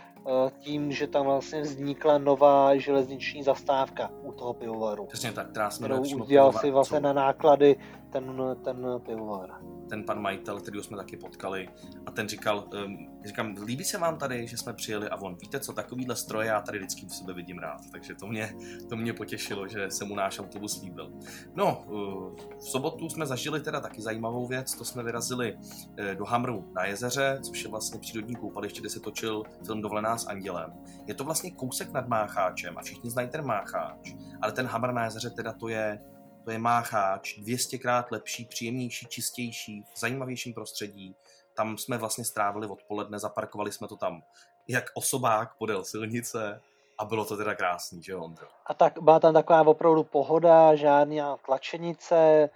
tím, 0.60 0.92
že 0.92 1.08
tam 1.08 1.26
vlastně 1.26 1.62
vznikla 1.62 2.18
nová 2.18 2.76
železniční 2.76 3.44
zastávka 3.44 4.10
u 4.22 4.32
toho 4.32 4.54
pivovaru. 4.54 5.06
Přesně 5.06 5.32
tak, 5.32 5.50
která 5.50 5.70
jsme 5.70 5.88
kterou 5.88 6.24
udělal 6.24 6.54
si 6.54 6.72
vlastně 6.72 7.00
na 7.00 7.14
náklady 7.14 7.76
ten, 8.10 8.42
ten 8.64 8.88
pivovar 9.06 9.50
ten 9.92 10.04
pan 10.04 10.22
majitel, 10.22 10.60
který 10.60 10.84
jsme 10.84 10.98
taky 10.98 11.18
potkali, 11.18 11.70
a 12.06 12.12
ten 12.12 12.30
říkal, 12.30 12.70
um, 12.86 13.22
říkám, 13.26 13.56
líbí 13.66 13.84
se 13.84 13.98
vám 13.98 14.18
tady, 14.18 14.48
že 14.48 14.58
jsme 14.58 14.74
přijeli 14.74 15.10
a 15.10 15.22
on, 15.22 15.36
víte 15.42 15.60
co, 15.60 15.74
takovýhle 15.74 16.16
stroje 16.16 16.48
já 16.48 16.62
tady 16.62 16.78
vždycky 16.78 17.06
v 17.06 17.14
sebe 17.14 17.34
vidím 17.34 17.60
rád, 17.60 17.82
takže 17.92 18.16
to 18.16 18.28
mě, 18.28 18.56
to 18.90 18.96
mě 18.96 19.14
potěšilo, 19.14 19.68
že 19.68 19.92
se 19.92 20.06
mu 20.06 20.16
náš 20.16 20.40
autobus 20.40 20.82
líbil. 20.84 21.12
No, 21.56 21.84
uh, 21.88 22.36
v 22.58 22.64
sobotu 22.64 23.10
jsme 23.10 23.26
zažili 23.26 23.62
teda 23.62 23.80
taky 23.80 24.02
zajímavou 24.02 24.48
věc, 24.48 24.76
to 24.76 24.86
jsme 24.86 25.04
vyrazili 25.04 25.54
uh, 25.54 26.16
do 26.18 26.26
Hamru 26.26 26.72
na 26.76 26.86
jezeře, 26.86 27.40
což 27.42 27.64
je 27.64 27.70
vlastně 27.70 28.00
přírodní 28.00 28.36
koupaliště, 28.36 28.80
kde 28.80 28.90
se 28.90 29.00
točil 29.00 29.44
film 29.66 29.82
Dovolená 29.82 30.18
s 30.18 30.28
andělem. 30.28 30.74
Je 31.08 31.14
to 31.14 31.24
vlastně 31.24 31.52
kousek 31.52 31.92
nad 31.92 32.08
Mácháčem 32.08 32.78
a 32.78 32.82
všichni 32.82 33.10
znají 33.10 33.30
ten 33.30 33.46
Mácháč, 33.46 34.14
ale 34.42 34.52
ten 34.52 34.66
Hamr 34.66 34.94
na 34.94 35.04
jezeře 35.04 35.30
teda 35.30 35.54
to 35.54 35.68
je 35.68 36.00
to 36.44 36.52
je 36.52 36.58
mácháč, 36.58 37.40
200krát 37.40 38.06
lepší, 38.12 38.46
příjemnější, 38.46 39.06
čistější, 39.06 39.84
v 39.94 40.00
zajímavějším 40.00 40.54
prostředí. 40.54 41.16
Tam 41.54 41.78
jsme 41.78 41.98
vlastně 41.98 42.26
strávili 42.26 42.68
odpoledne, 42.68 43.20
zaparkovali 43.20 43.72
jsme 43.72 43.88
to 43.88 43.96
tam 43.96 44.22
jak 44.68 44.84
osobák 44.94 45.58
podél 45.58 45.84
silnice 45.84 46.62
a 46.98 47.06
bylo 47.06 47.26
to 47.26 47.38
teda 47.38 47.56
krásný, 47.56 48.04
že 48.04 48.16
Ondro? 48.16 48.48
A 48.66 48.74
tak 48.74 49.00
byla 49.02 49.20
tam 49.20 49.34
taková 49.34 49.68
opravdu 49.68 50.04
pohoda, 50.04 50.76
žádná 50.76 51.38
tlačenice, 51.38 52.50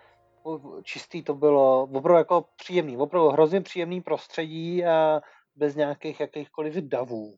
čistý 0.84 1.24
to 1.24 1.34
bylo, 1.34 1.84
opravdu 1.84 2.18
jako 2.18 2.46
příjemný, 2.56 2.98
opravdu 2.98 3.30
hrozně 3.30 3.62
příjemný 3.62 4.02
prostředí 4.02 4.86
a 4.86 5.22
bez 5.56 5.76
nějakých 5.76 6.20
jakýchkoliv 6.20 6.76
davů. 6.76 7.38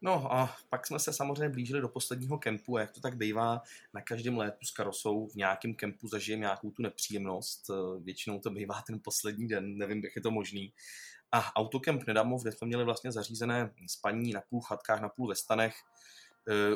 No 0.00 0.32
a 0.34 0.56
pak 0.70 0.86
jsme 0.86 0.98
se 0.98 1.12
samozřejmě 1.12 1.48
blížili 1.48 1.80
do 1.80 1.88
posledního 1.88 2.38
kempu 2.38 2.76
a 2.76 2.80
jak 2.80 2.92
to 2.92 3.00
tak 3.00 3.16
bývá, 3.16 3.62
na 3.94 4.00
každém 4.00 4.38
létu 4.38 4.66
s 4.66 4.70
karosou 4.70 5.26
v 5.26 5.34
nějakém 5.34 5.74
kempu 5.74 6.08
zažijem 6.08 6.40
nějakou 6.40 6.70
tu 6.70 6.82
nepříjemnost. 6.82 7.70
Eh, 7.70 8.00
většinou 8.00 8.38
to 8.38 8.50
bývá 8.50 8.82
ten 8.86 9.00
poslední 9.04 9.48
den, 9.48 9.78
nevím, 9.78 10.04
jak 10.04 10.16
je 10.16 10.22
to 10.22 10.30
možný. 10.30 10.72
A 11.32 11.56
autokemp 11.56 12.06
Nedamov, 12.06 12.42
kde 12.42 12.52
jsme 12.52 12.66
měli 12.66 12.84
vlastně 12.84 13.12
zařízené 13.12 13.74
spaní 13.86 14.32
na 14.32 14.40
půl 14.40 14.60
chatkách, 14.60 15.00
na 15.00 15.08
půl 15.08 15.28
ve 15.28 15.34
stanech, 15.34 15.74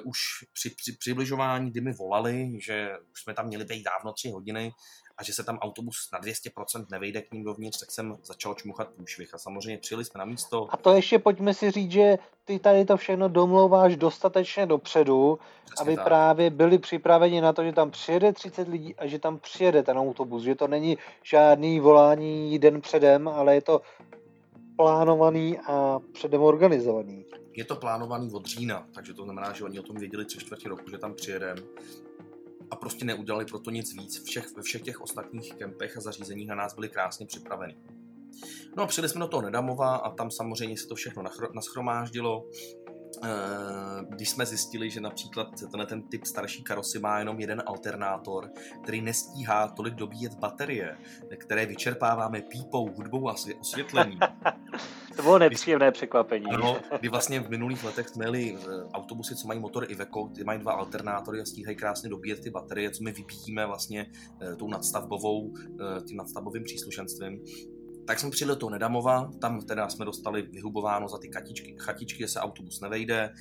už 0.04 0.18
při, 0.52 0.70
při 0.70 0.92
přibližování, 0.92 1.70
kdy 1.70 1.80
mi 1.80 1.92
volali, 1.92 2.52
že 2.60 2.90
už 3.12 3.22
jsme 3.22 3.34
tam 3.34 3.46
měli 3.46 3.64
být 3.64 3.82
dávno 3.82 4.12
tři 4.12 4.30
hodiny 4.30 4.72
a 5.20 5.24
že 5.24 5.32
se 5.32 5.44
tam 5.44 5.58
autobus 5.58 6.08
na 6.12 6.20
200% 6.20 6.86
nevejde 6.90 7.22
k 7.22 7.32
ním 7.32 7.44
dovnitř, 7.44 7.80
tak 7.80 7.90
jsem 7.90 8.18
začal 8.24 8.54
čmuchat 8.54 8.88
průšvih 8.88 9.34
a 9.34 9.38
samozřejmě 9.38 9.78
přijeli 9.78 10.04
jsme 10.04 10.18
na 10.18 10.24
místo. 10.24 10.66
A 10.70 10.76
to 10.76 10.94
ještě 10.94 11.18
pojďme 11.18 11.54
si 11.54 11.70
říct, 11.70 11.92
že 11.92 12.18
ty 12.44 12.58
tady 12.58 12.84
to 12.84 12.96
všechno 12.96 13.28
domlouváš 13.28 13.96
dostatečně 13.96 14.66
dopředu, 14.66 15.38
Přesně 15.64 15.82
aby 15.82 15.96
tak. 15.96 16.04
právě 16.04 16.50
byli 16.50 16.78
připraveni 16.78 17.40
na 17.40 17.52
to, 17.52 17.64
že 17.64 17.72
tam 17.72 17.90
přijede 17.90 18.32
30 18.32 18.68
lidí 18.68 18.94
a 18.96 19.06
že 19.06 19.18
tam 19.18 19.38
přijede 19.38 19.82
ten 19.82 19.98
autobus, 19.98 20.42
že 20.42 20.54
to 20.54 20.68
není 20.68 20.98
žádný 21.22 21.80
volání 21.80 22.58
den 22.58 22.80
předem, 22.80 23.28
ale 23.28 23.54
je 23.54 23.62
to 23.62 23.80
plánovaný 24.80 25.58
a 25.58 25.98
předem 26.12 26.42
organizovaný. 26.42 27.24
Je 27.56 27.64
to 27.64 27.76
plánovaný 27.76 28.32
od 28.32 28.46
října, 28.46 28.86
takže 28.94 29.14
to 29.14 29.24
znamená, 29.24 29.52
že 29.52 29.64
oni 29.64 29.80
o 29.80 29.82
tom 29.82 29.96
věděli 29.96 30.24
tři 30.24 30.38
čtvrtě 30.38 30.68
roku, 30.68 30.90
že 30.90 30.98
tam 30.98 31.14
přijedem 31.14 31.56
a 32.70 32.76
prostě 32.76 33.04
neudělali 33.04 33.44
pro 33.44 33.58
to 33.58 33.70
nic 33.70 33.94
víc. 33.94 34.24
Všech, 34.24 34.56
ve 34.56 34.62
všech 34.62 34.82
těch 34.82 35.00
ostatních 35.00 35.54
kempech 35.54 35.96
a 35.96 36.00
zařízeních 36.00 36.48
na 36.48 36.54
nás 36.54 36.74
byli 36.74 36.88
krásně 36.88 37.26
připraveni. 37.26 37.76
No 38.76 38.82
a 38.82 38.86
přijeli 38.86 39.08
jsme 39.08 39.20
do 39.20 39.28
toho 39.28 39.42
Nedamova 39.42 39.96
a 39.96 40.10
tam 40.10 40.30
samozřejmě 40.30 40.76
se 40.76 40.86
to 40.86 40.94
všechno 40.94 41.22
naschromáždilo. 41.54 42.46
Eh, 43.24 44.04
když 44.08 44.30
jsme 44.30 44.46
zjistili, 44.46 44.90
že 44.90 45.00
například 45.00 45.48
tenhle 45.60 45.86
ten 45.86 46.02
typ 46.02 46.24
starší 46.24 46.62
karosy 46.62 46.98
má 46.98 47.18
jenom 47.18 47.40
jeden 47.40 47.62
alternátor, 47.66 48.50
který 48.82 49.00
nestíhá 49.00 49.68
tolik 49.68 49.94
dobíjet 49.94 50.34
baterie, 50.34 50.96
které 51.36 51.66
vyčerpáváme 51.66 52.42
pípou, 52.42 52.90
hudbou 52.90 53.28
a 53.28 53.34
osvětlením. 53.60 54.18
to 55.16 55.22
bylo 55.22 55.38
nepříjemné 55.38 55.92
překvapení. 55.92 56.46
Ano, 56.46 56.80
kdy 56.98 57.08
vlastně 57.08 57.40
v 57.40 57.50
minulých 57.50 57.84
letech 57.84 58.08
jsme 58.08 58.24
měli 58.24 58.56
eh, 58.56 58.66
autobusy, 58.94 59.36
co 59.36 59.48
mají 59.48 59.60
motor 59.60 59.90
Iveco, 59.90 60.30
ty 60.34 60.44
mají 60.44 60.60
dva 60.60 60.72
alternátory 60.72 61.40
a 61.40 61.44
stíhají 61.44 61.76
krásně 61.76 62.08
dobíjet 62.08 62.40
ty 62.40 62.50
baterie, 62.50 62.90
co 62.90 63.04
my 63.04 63.12
vybíjíme 63.12 63.66
vlastně 63.66 64.10
eh, 64.42 64.56
tou 64.56 64.68
nadstavbovou, 64.68 65.54
tím 66.06 66.16
nadstavbovým 66.16 66.64
příslušenstvím 66.64 67.40
tak 68.06 68.18
jsme 68.18 68.30
přijeli 68.30 68.56
do 68.56 68.70
Nedamova, 68.70 69.30
tam 69.40 69.60
teda 69.60 69.88
jsme 69.88 70.04
dostali 70.04 70.42
vyhubováno 70.42 71.08
za 71.08 71.18
ty 71.18 71.28
katičky, 71.28 71.76
chatičky, 71.78 72.28
se 72.28 72.40
autobus 72.40 72.80
nevejde. 72.80 73.32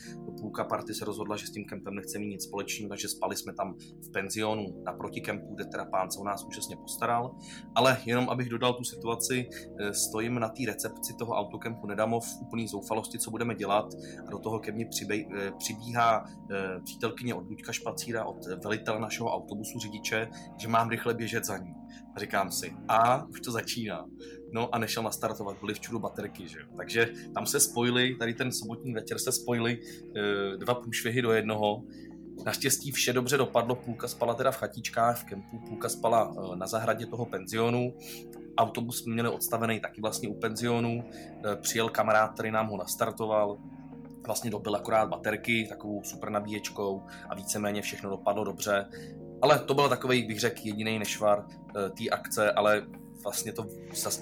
Půlka 0.41 0.63
party 0.63 0.93
se 0.93 1.05
rozhodla, 1.05 1.37
že 1.37 1.47
s 1.47 1.51
tím 1.51 1.65
kempem 1.65 1.95
nechce 1.95 2.19
mít 2.19 2.27
nic 2.27 2.43
společného, 2.43 2.89
takže 2.89 3.07
spali 3.07 3.35
jsme 3.35 3.53
tam 3.53 3.75
v 3.79 4.11
penzionu 4.13 4.83
naproti 4.85 5.21
kempu, 5.21 5.55
kde 5.55 5.65
teda 5.65 5.85
pán 5.85 6.11
se 6.11 6.19
o 6.19 6.23
nás 6.23 6.45
úžasně 6.45 6.75
postaral. 6.75 7.35
Ale 7.75 7.97
jenom 8.05 8.29
abych 8.29 8.49
dodal 8.49 8.73
tu 8.73 8.83
situaci, 8.83 9.49
eh, 9.79 9.93
stojím 9.93 10.39
na 10.39 10.49
té 10.49 10.63
recepci 10.67 11.13
toho 11.19 11.33
autokempu 11.33 11.87
Nedamov 11.87 12.25
v 12.25 12.41
úplný 12.41 12.67
zoufalosti, 12.67 13.19
co 13.19 13.31
budeme 13.31 13.55
dělat 13.55 13.85
a 14.27 14.31
do 14.31 14.39
toho 14.39 14.59
ke 14.59 14.71
mně 14.71 14.85
přibej, 14.85 15.27
eh, 15.35 15.51
přibíhá 15.57 16.25
eh, 16.51 16.79
přítelkyně 16.83 17.33
od 17.33 17.49
Luďka 17.49 17.71
Špacíra, 17.71 18.25
od 18.25 18.45
velitele 18.63 18.99
našeho 18.99 19.29
autobusu 19.29 19.79
řidiče, 19.79 20.27
že 20.57 20.67
mám 20.67 20.89
rychle 20.89 21.13
běžet 21.13 21.45
za 21.45 21.57
ní. 21.57 21.73
Říkám 22.19 22.51
si, 22.51 22.73
a 22.87 23.25
už 23.25 23.41
to 23.41 23.51
začíná. 23.51 24.05
No 24.51 24.75
a 24.75 24.77
nešel 24.77 25.03
nastartovat, 25.03 25.57
byly 25.59 25.73
v 25.73 25.79
čudu 25.79 25.99
baterky, 25.99 26.47
že 26.47 26.59
Takže 26.77 27.13
tam 27.33 27.45
se 27.45 27.59
spojili, 27.59 28.15
tady 28.15 28.33
ten 28.33 28.51
sobotní 28.51 28.93
večer 28.93 29.19
se 29.19 29.31
spojili 29.31 29.79
e, 30.15 30.57
dva 30.57 30.75
průšvihy 30.75 31.21
do 31.21 31.31
jednoho. 31.31 31.83
Naštěstí 32.45 32.91
vše 32.91 33.13
dobře 33.13 33.37
dopadlo, 33.37 33.75
půlka 33.75 34.07
spala 34.07 34.33
teda 34.33 34.51
v 34.51 34.57
chatičkách 34.57 35.21
v 35.21 35.25
kempu, 35.25 35.59
půlka 35.59 35.89
spala 35.89 36.33
e, 36.53 36.55
na 36.55 36.67
zahradě 36.67 37.05
toho 37.05 37.25
penzionu. 37.25 37.93
Autobus 38.57 39.03
jsme 39.03 39.13
měli 39.13 39.29
odstavený 39.29 39.79
taky 39.79 40.01
vlastně 40.01 40.29
u 40.29 40.33
penzionu. 40.33 41.03
E, 41.45 41.55
přijel 41.55 41.89
kamarád, 41.89 42.33
který 42.33 42.51
nám 42.51 42.67
ho 42.67 42.77
nastartoval, 42.77 43.57
vlastně 44.25 44.51
dobil 44.51 44.75
akorát 44.75 45.09
baterky 45.09 45.65
takovou 45.69 46.03
super 46.03 46.29
nabíječkou 46.29 47.03
a 47.29 47.35
víceméně 47.35 47.81
všechno 47.81 48.09
dopadlo 48.09 48.43
dobře. 48.43 48.85
Ale 49.41 49.59
to 49.59 49.73
byl 49.73 49.89
takový, 49.89 50.23
bych 50.23 50.39
řekl, 50.39 50.61
jediný 50.63 50.99
nešvar 50.99 51.45
e, 51.75 51.89
té 51.89 52.09
akce, 52.11 52.51
ale 52.51 52.81
vlastně, 53.23 53.53
to, 53.53 53.65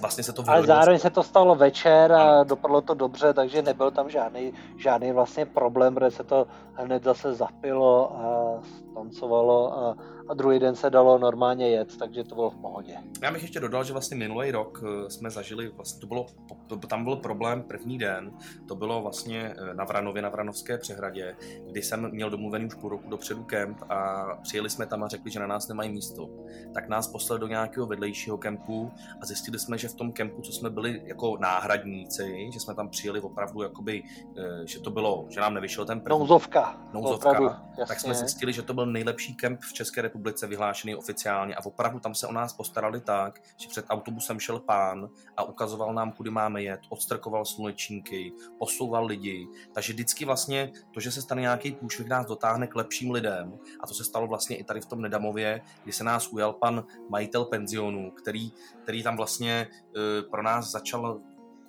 vlastně 0.00 0.24
se 0.24 0.32
to 0.32 0.44
Ale 0.46 0.66
zároveň 0.66 0.98
se 0.98 1.10
to 1.10 1.22
stalo 1.22 1.54
večer 1.54 2.12
a 2.12 2.44
dopadlo 2.44 2.80
to 2.80 2.94
dobře, 2.94 3.34
takže 3.34 3.62
nebyl 3.62 3.90
tam 3.90 4.10
žádný, 4.10 4.52
žádný 4.76 5.12
vlastně 5.12 5.46
problém, 5.46 5.94
protože 5.94 6.10
se 6.10 6.24
to 6.24 6.46
hned 6.72 7.04
zase 7.04 7.34
zapilo 7.34 8.16
a 8.16 8.60
tancovalo 8.94 9.78
a 9.78 9.96
a 10.28 10.34
druhý 10.34 10.58
den 10.58 10.74
se 10.74 10.90
dalo 10.90 11.18
normálně 11.18 11.68
jet, 11.68 11.98
takže 11.98 12.24
to 12.24 12.34
bylo 12.34 12.50
v 12.50 12.56
pohodě. 12.56 12.96
Já 13.22 13.32
bych 13.32 13.42
ještě 13.42 13.60
dodal, 13.60 13.84
že 13.84 13.92
vlastně 13.92 14.16
minulý 14.16 14.50
rok 14.50 14.82
eh, 14.84 15.10
jsme 15.10 15.30
zažili, 15.30 15.68
vlastně 15.68 16.00
to 16.00 16.06
bylo, 16.06 16.26
to, 16.66 16.76
tam 16.76 17.04
byl 17.04 17.16
problém 17.16 17.62
první 17.62 17.98
den, 17.98 18.30
to 18.68 18.74
bylo 18.74 19.02
vlastně 19.02 19.54
eh, 19.58 19.74
na 19.74 19.84
Vranově, 19.84 20.22
na 20.22 20.28
Vranovské 20.28 20.78
přehradě, 20.78 21.36
kdy 21.70 21.82
jsem 21.82 22.10
měl 22.10 22.30
domluvený 22.30 22.66
už 22.66 22.74
půl 22.74 22.90
roku 22.90 23.10
dopředu 23.10 23.44
kemp 23.44 23.78
a 23.88 24.26
přijeli 24.42 24.70
jsme 24.70 24.86
tam 24.86 25.04
a 25.04 25.08
řekli, 25.08 25.30
že 25.30 25.40
na 25.40 25.46
nás 25.46 25.68
nemají 25.68 25.90
místo. 25.90 26.28
Tak 26.74 26.88
nás 26.88 27.08
poslali 27.08 27.40
do 27.40 27.46
nějakého 27.46 27.86
vedlejšího 27.86 28.38
kempu 28.38 28.92
a 29.20 29.26
zjistili 29.26 29.58
jsme, 29.58 29.78
že 29.78 29.88
v 29.88 29.94
tom 29.94 30.12
kempu, 30.12 30.42
co 30.42 30.52
jsme 30.52 30.70
byli 30.70 31.02
jako 31.04 31.36
náhradníci, 31.40 32.50
že 32.52 32.60
jsme 32.60 32.74
tam 32.74 32.88
přijeli 32.88 33.20
opravdu 33.20 33.62
jakoby, 33.62 34.02
eh, 34.38 34.66
že 34.66 34.80
to 34.80 34.90
bylo, 34.90 35.26
že 35.28 35.40
nám 35.40 35.54
nevyšel 35.54 35.84
ten 35.84 36.00
první. 36.00 36.18
Nouzovka. 36.18 36.80
Nouzovka. 36.92 37.30
Opravdu, 37.30 37.50
tak 37.88 38.00
jsme 38.00 38.14
zjistili, 38.14 38.52
že 38.52 38.62
to 38.62 38.74
byl 38.74 38.86
nejlepší 38.86 39.34
kemp 39.34 39.60
v 39.60 39.72
České 39.72 40.02
republice 40.02 40.17
republice 40.18 40.46
vyhlášený 40.46 40.94
oficiálně 40.94 41.54
a 41.54 41.64
opravdu 41.64 42.00
tam 42.00 42.14
se 42.14 42.26
o 42.26 42.32
nás 42.32 42.52
postarali 42.52 43.00
tak, 43.00 43.40
že 43.56 43.68
před 43.68 43.84
autobusem 43.88 44.40
šel 44.40 44.60
pán 44.60 45.08
a 45.36 45.42
ukazoval 45.42 45.94
nám, 45.94 46.12
kudy 46.12 46.30
máme 46.30 46.62
jet, 46.62 46.80
odstrkoval 46.88 47.44
slunečníky, 47.44 48.32
posouval 48.58 49.06
lidi, 49.06 49.48
takže 49.72 49.92
vždycky 49.92 50.24
vlastně 50.24 50.72
to, 50.94 51.00
že 51.00 51.10
se 51.10 51.22
stane 51.22 51.40
nějaký 51.40 51.72
průšvih, 51.72 52.08
nás 52.08 52.26
dotáhne 52.26 52.66
k 52.66 52.74
lepším 52.74 53.10
lidem. 53.10 53.58
A 53.80 53.86
to 53.86 53.94
se 53.94 54.04
stalo 54.04 54.26
vlastně 54.26 54.56
i 54.56 54.64
tady 54.64 54.80
v 54.80 54.86
tom 54.86 55.00
Nedamově, 55.00 55.60
kdy 55.84 55.92
se 55.92 56.04
nás 56.04 56.28
ujal 56.32 56.52
pan 56.52 56.84
majitel 57.10 57.44
penzionu, 57.44 58.10
který, 58.10 58.52
který 58.82 59.02
tam 59.02 59.16
vlastně 59.16 59.68
uh, 59.70 60.30
pro 60.30 60.42
nás 60.42 60.70
začal 60.70 61.20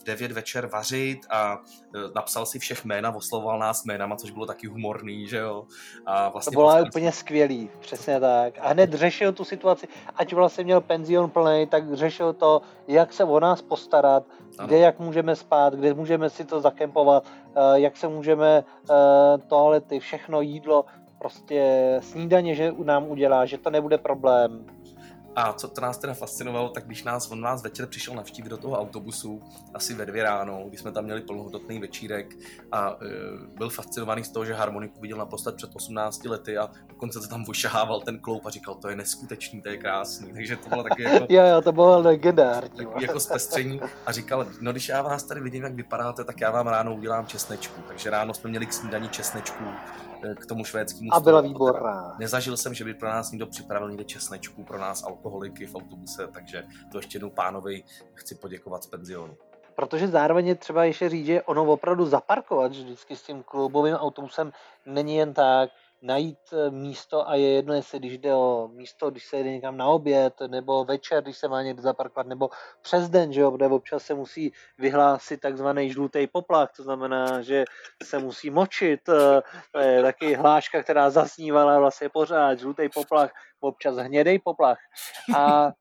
9 0.10 0.32
večer 0.32 0.68
vařit 0.68 1.20
a 1.30 1.62
e, 1.96 2.00
napsal 2.16 2.46
si 2.46 2.60
všech 2.60 2.86
jména, 2.86 3.16
oslovoval 3.16 3.60
nás 3.60 3.86
jménama, 3.86 4.16
což 4.16 4.32
bylo 4.32 4.46
taky 4.46 4.68
humorný, 4.68 5.28
že 5.28 5.38
jo. 5.38 5.66
A 6.06 6.30
vlastně 6.30 6.52
to 6.52 6.60
bylo 6.60 6.68
poslední... 6.68 6.90
úplně 6.90 7.12
skvělý, 7.12 7.70
přesně 7.80 8.20
tak. 8.20 8.54
A 8.60 8.70
hned 8.70 8.94
řešil 8.94 9.34
tu 9.34 9.46
situaci, 9.46 9.88
ať 10.16 10.34
vlastně 10.34 10.64
měl 10.64 10.82
penzion 10.82 11.30
plný, 11.30 11.68
tak 11.68 11.94
řešil 11.94 12.34
to, 12.34 12.62
jak 12.88 13.14
se 13.14 13.24
o 13.24 13.40
nás 13.40 13.62
postarat, 13.62 14.24
ano. 14.58 14.68
kde 14.68 14.78
jak 14.78 15.00
můžeme 15.00 15.36
spát, 15.36 15.74
kde 15.74 15.94
můžeme 15.94 16.30
si 16.30 16.46
to 16.46 16.62
zakempovat, 16.62 17.24
e, 17.56 17.80
jak 17.80 17.98
se 17.98 18.08
můžeme 18.08 18.58
e, 18.58 18.64
toalety, 19.48 20.00
všechno 20.00 20.42
jídlo, 20.42 20.86
prostě 21.20 21.96
snídaně, 22.04 22.56
že 22.56 22.74
nám 22.84 23.12
udělá, 23.12 23.46
že 23.46 23.58
to 23.58 23.70
nebude 23.70 23.98
problém. 23.98 24.66
A 25.36 25.54
co 25.54 25.68
to 25.68 25.82
nás 25.82 25.98
teda 25.98 26.14
fascinovalo, 26.14 26.70
tak 26.70 26.86
když 26.86 27.04
nás, 27.04 27.32
on 27.32 27.42
nás 27.42 27.64
večer 27.64 27.88
přišel 27.88 28.16
navštívit 28.16 28.50
do 28.50 28.58
toho 28.58 28.80
autobusu, 28.80 29.42
asi 29.74 29.94
ve 29.94 30.06
dvě 30.06 30.24
ráno, 30.24 30.64
když 30.68 30.80
jsme 30.80 30.92
tam 30.92 31.04
měli 31.04 31.22
plnohodnotný 31.22 31.80
večírek 31.80 32.36
a 32.72 32.90
e, 32.92 32.96
byl 33.58 33.70
fascinovaný 33.70 34.24
z 34.24 34.30
toho, 34.30 34.46
že 34.46 34.54
harmoniku 34.54 35.02
viděl 35.02 35.18
naposled 35.18 35.56
před 35.56 35.70
18 35.74 36.26
lety 36.26 36.58
a 36.58 36.70
dokonce 36.88 37.22
se 37.22 37.30
tam 37.30 37.44
vošahával 37.44 38.02
ten 38.02 38.20
kloup 38.20 38.46
a 38.46 38.50
říkal, 38.50 38.76
to 38.76 38.90
je 38.90 38.96
neskutečný, 38.96 39.62
to 39.62 39.70
je 39.70 39.78
krásný. 39.78 40.34
Takže 40.34 40.56
to 40.56 40.70
bylo 40.70 40.84
taky 40.84 41.04
jako... 41.04 41.26
jo, 41.30 41.46
jo, 41.46 41.62
to 41.62 41.72
bylo 41.72 42.02
legendární. 42.02 42.78
Takový 42.78 43.06
jako 43.06 43.20
zpestření 43.20 43.82
a 44.06 44.12
říkal, 44.12 44.48
no 44.62 44.72
když 44.72 44.90
já 44.90 45.02
vás 45.02 45.24
tady 45.24 45.42
vidím, 45.42 45.64
jak 45.64 45.74
vypadáte, 45.74 46.24
tak 46.24 46.42
já 46.42 46.52
vám 46.52 46.68
ráno 46.68 46.96
udělám 46.96 47.28
česnečku. 47.28 47.82
Takže 47.88 48.10
ráno 48.10 48.34
jsme 48.34 48.50
měli 48.50 48.66
k 48.66 48.74
snídaní 48.74 49.10
česnečku, 49.10 49.64
k 50.40 50.46
tomu 50.46 50.64
švédskému 50.64 51.14
A 51.14 51.20
byla 51.20 51.42
výborná. 51.42 52.16
Nezažil 52.20 52.58
jsem, 52.58 52.74
že 52.74 52.84
by 52.84 52.94
pro 52.94 53.10
nás 53.10 53.32
někdo 53.32 53.48
připravil 53.48 53.90
někde 53.90 54.04
česnečku, 54.04 54.64
pro 54.64 54.80
nás 54.80 55.04
alkoholiky 55.04 55.66
v 55.66 55.76
autobuse, 55.76 56.28
takže 56.28 56.64
to 56.92 56.98
ještě 56.98 57.16
jednou 57.16 57.30
pánovi 57.30 57.84
chci 58.14 58.36
poděkovat 58.36 58.84
z 58.84 58.88
penzionu. 58.88 59.38
Protože 59.76 60.08
zároveň 60.08 60.48
je 60.48 60.56
třeba 60.56 60.84
ještě 60.84 61.10
říct, 61.10 61.26
že 61.26 61.42
ono 61.42 61.66
opravdu 61.66 62.06
zaparkovat 62.06 62.72
vždycky 62.72 63.16
s 63.16 63.24
tím 63.24 63.44
klubovým 63.44 63.96
autobusem 63.96 64.52
není 64.86 65.16
jen 65.16 65.34
tak, 65.34 65.70
najít 66.02 66.40
eh, 66.54 66.72
místo 66.72 67.30
a 67.30 67.36
je 67.36 67.50
jedno, 67.50 67.74
jestli 67.74 68.00
když 68.00 68.18
jde 68.18 68.34
o 68.34 68.70
místo, 68.74 69.10
když 69.10 69.26
se 69.26 69.38
jde 69.38 69.52
někam 69.52 69.78
na 69.78 69.86
oběd, 69.86 70.34
nebo 70.48 70.86
večer, 70.86 71.24
když 71.24 71.38
se 71.38 71.48
má 71.48 71.62
někde 71.62 71.82
zaparkovat, 71.82 72.28
nebo 72.28 72.50
přes 72.82 73.10
den, 73.10 73.34
že 73.34 73.42
jo, 73.42 73.52
protože 73.52 73.66
občas 73.66 74.04
se 74.04 74.14
musí 74.14 74.54
vyhlásit 74.78 75.40
takzvaný 75.40 75.92
žlutý 75.92 76.28
poplach, 76.28 76.72
to 76.76 76.84
znamená, 76.84 77.42
že 77.42 77.66
se 78.04 78.20
musí 78.20 78.50
močit, 78.50 79.10
eh, 79.10 79.42
to 79.72 79.80
je 79.80 80.02
taky 80.02 80.34
hláška, 80.34 80.84
která 80.84 81.10
zasnívala 81.10 81.80
vlastně 81.80 82.10
pořád, 82.10 82.60
žlutý 82.60 82.90
poplach, 82.90 83.32
občas 83.60 83.96
hnědej 83.96 84.40
poplach. 84.40 84.78
A 85.36 85.72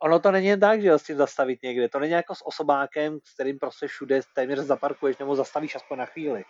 ono 0.00 0.18
to 0.18 0.30
není 0.30 0.60
tak, 0.60 0.82
že 0.82 0.92
ho 0.92 0.98
s 0.98 1.02
tím 1.02 1.16
zastavit 1.16 1.62
někde, 1.62 1.88
to 1.88 1.98
není 1.98 2.12
jako 2.12 2.34
s 2.34 2.46
osobákem, 2.46 3.18
s 3.24 3.34
kterým 3.34 3.58
prostě 3.58 3.86
všude 3.86 4.20
téměř 4.34 4.58
zaparkuješ 4.58 5.18
nebo 5.18 5.36
zastavíš 5.36 5.74
aspoň 5.74 5.98
na 5.98 6.06
chvíli. 6.06 6.44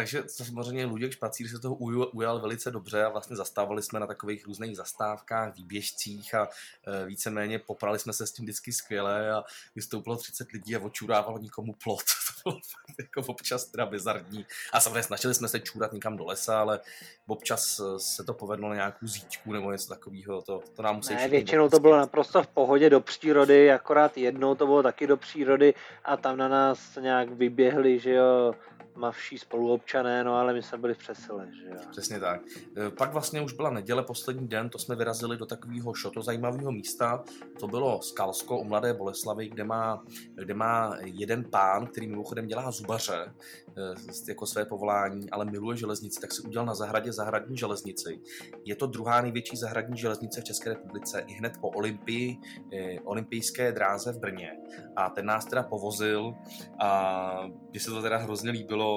Takže 0.00 0.22
samozřejmě 0.26 0.86
Luděk 0.86 1.12
Špacír 1.12 1.48
se 1.48 1.58
toho 1.58 1.74
ujal 1.74 2.40
velice 2.40 2.70
dobře 2.70 3.04
a 3.04 3.08
vlastně 3.08 3.36
zastávali 3.36 3.82
jsme 3.82 4.00
na 4.00 4.06
takových 4.06 4.46
různých 4.46 4.76
zastávkách, 4.76 5.56
výběžcích 5.56 6.34
a 6.34 6.48
e, 6.86 7.06
víceméně 7.06 7.58
poprali 7.58 7.98
jsme 7.98 8.12
se 8.12 8.26
s 8.26 8.32
tím 8.32 8.44
vždycky 8.44 8.72
skvěle 8.72 9.32
a 9.32 9.44
vystoupilo 9.74 10.16
30 10.16 10.52
lidí 10.52 10.76
a 10.76 10.80
očurávalo 10.80 11.38
nikomu 11.38 11.74
plot. 11.84 12.02
bylo 12.44 12.54
fakt 12.54 12.96
jako 12.98 13.32
občas 13.32 13.64
teda 13.64 13.86
bizarní. 13.86 14.46
A 14.72 14.80
samozřejmě 14.80 15.02
snažili 15.02 15.34
jsme 15.34 15.48
se 15.48 15.60
čůrat 15.60 15.92
někam 15.92 16.16
do 16.16 16.24
lesa, 16.24 16.60
ale 16.60 16.80
občas 17.26 17.80
eh, 17.80 17.98
se 17.98 18.24
to 18.24 18.34
povedlo 18.34 18.68
na 18.68 18.74
nějakou 18.74 19.06
zítku 19.06 19.52
nebo 19.52 19.72
něco 19.72 19.88
takového. 19.88 20.42
To, 20.42 20.62
to 20.76 20.82
nám 20.82 20.96
musí 20.96 21.14
Ne, 21.14 21.28
většinou 21.28 21.68
to 21.68 21.80
bylo 21.80 21.96
naprosto 21.96 22.42
v 22.42 22.46
pohodě 22.46 22.90
do 22.90 23.00
přírody, 23.00 23.72
akorát 23.72 24.18
jednou 24.18 24.54
to 24.54 24.66
bylo 24.66 24.82
taky 24.82 25.06
do 25.06 25.16
přírody 25.16 25.74
a 26.04 26.16
tam 26.16 26.36
na 26.36 26.48
nás 26.48 26.96
nějak 27.00 27.30
vyběhli, 27.30 27.98
že 27.98 28.12
jo, 28.14 28.54
mavší 28.96 29.38
spoluobčané, 29.38 30.24
no 30.24 30.34
ale 30.34 30.52
my 30.52 30.62
jsme 30.62 30.78
byli 30.78 30.94
v 30.94 30.98
přesile, 30.98 31.48
že 31.60 31.68
jo. 31.68 31.76
Přesně 31.90 32.20
tak. 32.20 32.40
E, 32.86 32.90
pak 32.90 33.12
vlastně 33.12 33.40
už 33.40 33.52
byla 33.52 33.70
neděle, 33.70 34.02
poslední 34.02 34.48
den, 34.48 34.70
to 34.70 34.78
jsme 34.78 34.96
vyrazili 34.96 35.36
do 35.36 35.46
takového 35.46 35.94
šoto 35.94 36.22
zajímavého 36.22 36.72
místa. 36.72 37.24
To 37.60 37.68
bylo 37.68 38.02
Skalsko 38.02 38.58
u 38.58 38.64
Mladé 38.64 38.94
Boleslavy, 38.94 39.48
kde 39.48 39.64
má, 39.64 40.04
kde 40.34 40.54
má 40.54 40.96
jeden 41.04 41.44
pán, 41.44 41.86
který 41.86 42.06
mimochodem 42.06 42.46
dělá 42.46 42.70
zubaře, 42.70 43.34
e, 43.76 44.28
jako 44.28 44.46
své 44.46 44.64
povolání, 44.64 45.30
ale 45.30 45.44
miluje 45.44 45.76
železnici, 45.76 46.20
tak 46.20 46.32
si 46.32 46.42
udělal 46.42 46.66
na 46.66 46.74
zahradě 46.74 47.12
zahradní 47.12 47.56
železnici. 47.56 48.20
Je 48.64 48.76
to 48.76 48.86
druhá 48.86 49.20
největší 49.20 49.56
zahradní 49.56 49.98
železnice 49.98 50.40
v 50.40 50.44
České 50.44 50.70
republice, 50.70 51.24
i 51.26 51.32
hned 51.32 51.52
po 51.60 51.68
Olympii, 51.68 52.38
e, 52.72 53.00
olympijské 53.00 53.72
dráze 53.72 54.12
v 54.12 54.18
Brně. 54.18 54.52
A 54.96 55.10
ten 55.10 55.26
nás 55.26 55.44
teda 55.44 55.62
povozil 55.62 56.34
a 56.78 57.48
mně 57.70 57.80
se 57.80 57.90
to 57.90 58.02
teda 58.02 58.16
hrozně 58.16 58.50
líbilo, 58.50 58.89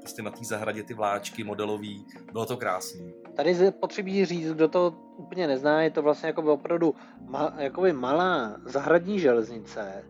prostě 0.00 0.22
na 0.22 0.30
té 0.30 0.44
zahradě 0.44 0.82
ty 0.82 0.94
vláčky 0.94 1.44
modelový, 1.44 2.06
bylo 2.32 2.46
to 2.46 2.56
krásný. 2.56 3.12
Tady 3.34 3.54
potřebí 3.80 4.24
říct, 4.24 4.52
kdo 4.52 4.68
to 4.68 4.94
úplně 5.16 5.46
nezná, 5.46 5.82
je 5.82 5.90
to 5.90 6.02
vlastně 6.02 6.26
jako 6.26 6.42
opravdu 6.42 6.94
ma, 7.28 7.54
jakoby 7.58 7.92
malá 7.92 8.56
zahradní 8.64 9.18
železnice, 9.18 10.04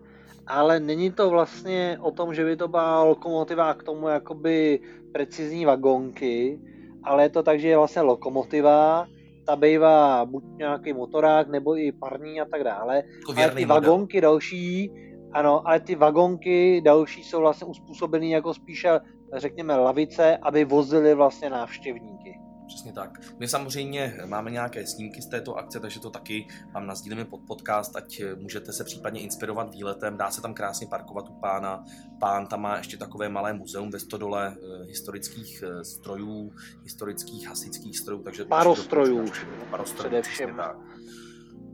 ale 0.46 0.80
není 0.80 1.10
to 1.10 1.30
vlastně 1.30 1.98
o 2.00 2.10
tom, 2.10 2.34
že 2.34 2.44
by 2.44 2.56
to 2.56 2.68
byla 2.68 3.04
lokomotiva 3.04 3.74
k 3.74 3.82
tomu 3.82 4.08
jakoby 4.08 4.80
precizní 5.12 5.64
vagonky, 5.64 6.60
ale 7.04 7.22
je 7.22 7.28
to 7.28 7.42
tak, 7.42 7.60
že 7.60 7.68
je 7.68 7.76
vlastně 7.76 8.02
lokomotiva, 8.02 9.06
ta 9.46 9.56
bývá 9.56 10.24
buď 10.24 10.44
nějaký 10.56 10.92
motorák, 10.92 11.48
nebo 11.48 11.76
i 11.76 11.92
parní 11.92 12.40
a 12.40 12.44
tak 12.44 12.64
dále. 12.64 13.02
Ale 13.36 13.50
ty 13.50 13.64
vagonky 13.64 14.20
další 14.20 14.90
ano, 15.32 15.68
ale 15.68 15.80
ty 15.80 15.94
vagonky 15.94 16.80
další 16.84 17.24
jsou 17.24 17.40
vlastně 17.40 17.66
uspůsobený 17.66 18.30
jako 18.30 18.54
spíše, 18.54 19.00
řekněme, 19.36 19.76
lavice, 19.76 20.36
aby 20.36 20.64
vozily 20.64 21.14
vlastně 21.14 21.50
návštěvníky. 21.50 22.38
Přesně 22.66 22.92
tak. 22.92 23.18
My 23.38 23.48
samozřejmě 23.48 24.14
máme 24.26 24.50
nějaké 24.50 24.86
snímky 24.86 25.22
z 25.22 25.26
této 25.26 25.54
akce, 25.54 25.80
takže 25.80 26.00
to 26.00 26.10
taky 26.10 26.46
vám 26.74 26.86
nazdílíme 26.86 27.24
pod 27.24 27.40
podcast, 27.46 27.96
ať 27.96 28.22
můžete 28.36 28.72
se 28.72 28.84
případně 28.84 29.20
inspirovat 29.20 29.74
výletem. 29.74 30.16
Dá 30.16 30.30
se 30.30 30.42
tam 30.42 30.54
krásně 30.54 30.86
parkovat 30.86 31.28
u 31.28 31.32
pána. 31.32 31.84
Pán 32.20 32.46
tam 32.46 32.60
má 32.60 32.76
ještě 32.76 32.96
takové 32.96 33.28
malé 33.28 33.52
muzeum 33.52 33.90
ve 33.90 33.98
Stodole 33.98 34.56
eh, 34.56 34.84
historických 34.84 35.62
eh, 35.66 35.84
strojů, 35.84 36.52
historických 36.82 37.48
hasičských 37.48 37.98
strojů. 37.98 38.22
Takže 38.22 38.44
Parostrojů. 38.44 39.30
Parostrojů, 39.70 40.08
především. 40.08 40.54
Tak. 40.56 40.76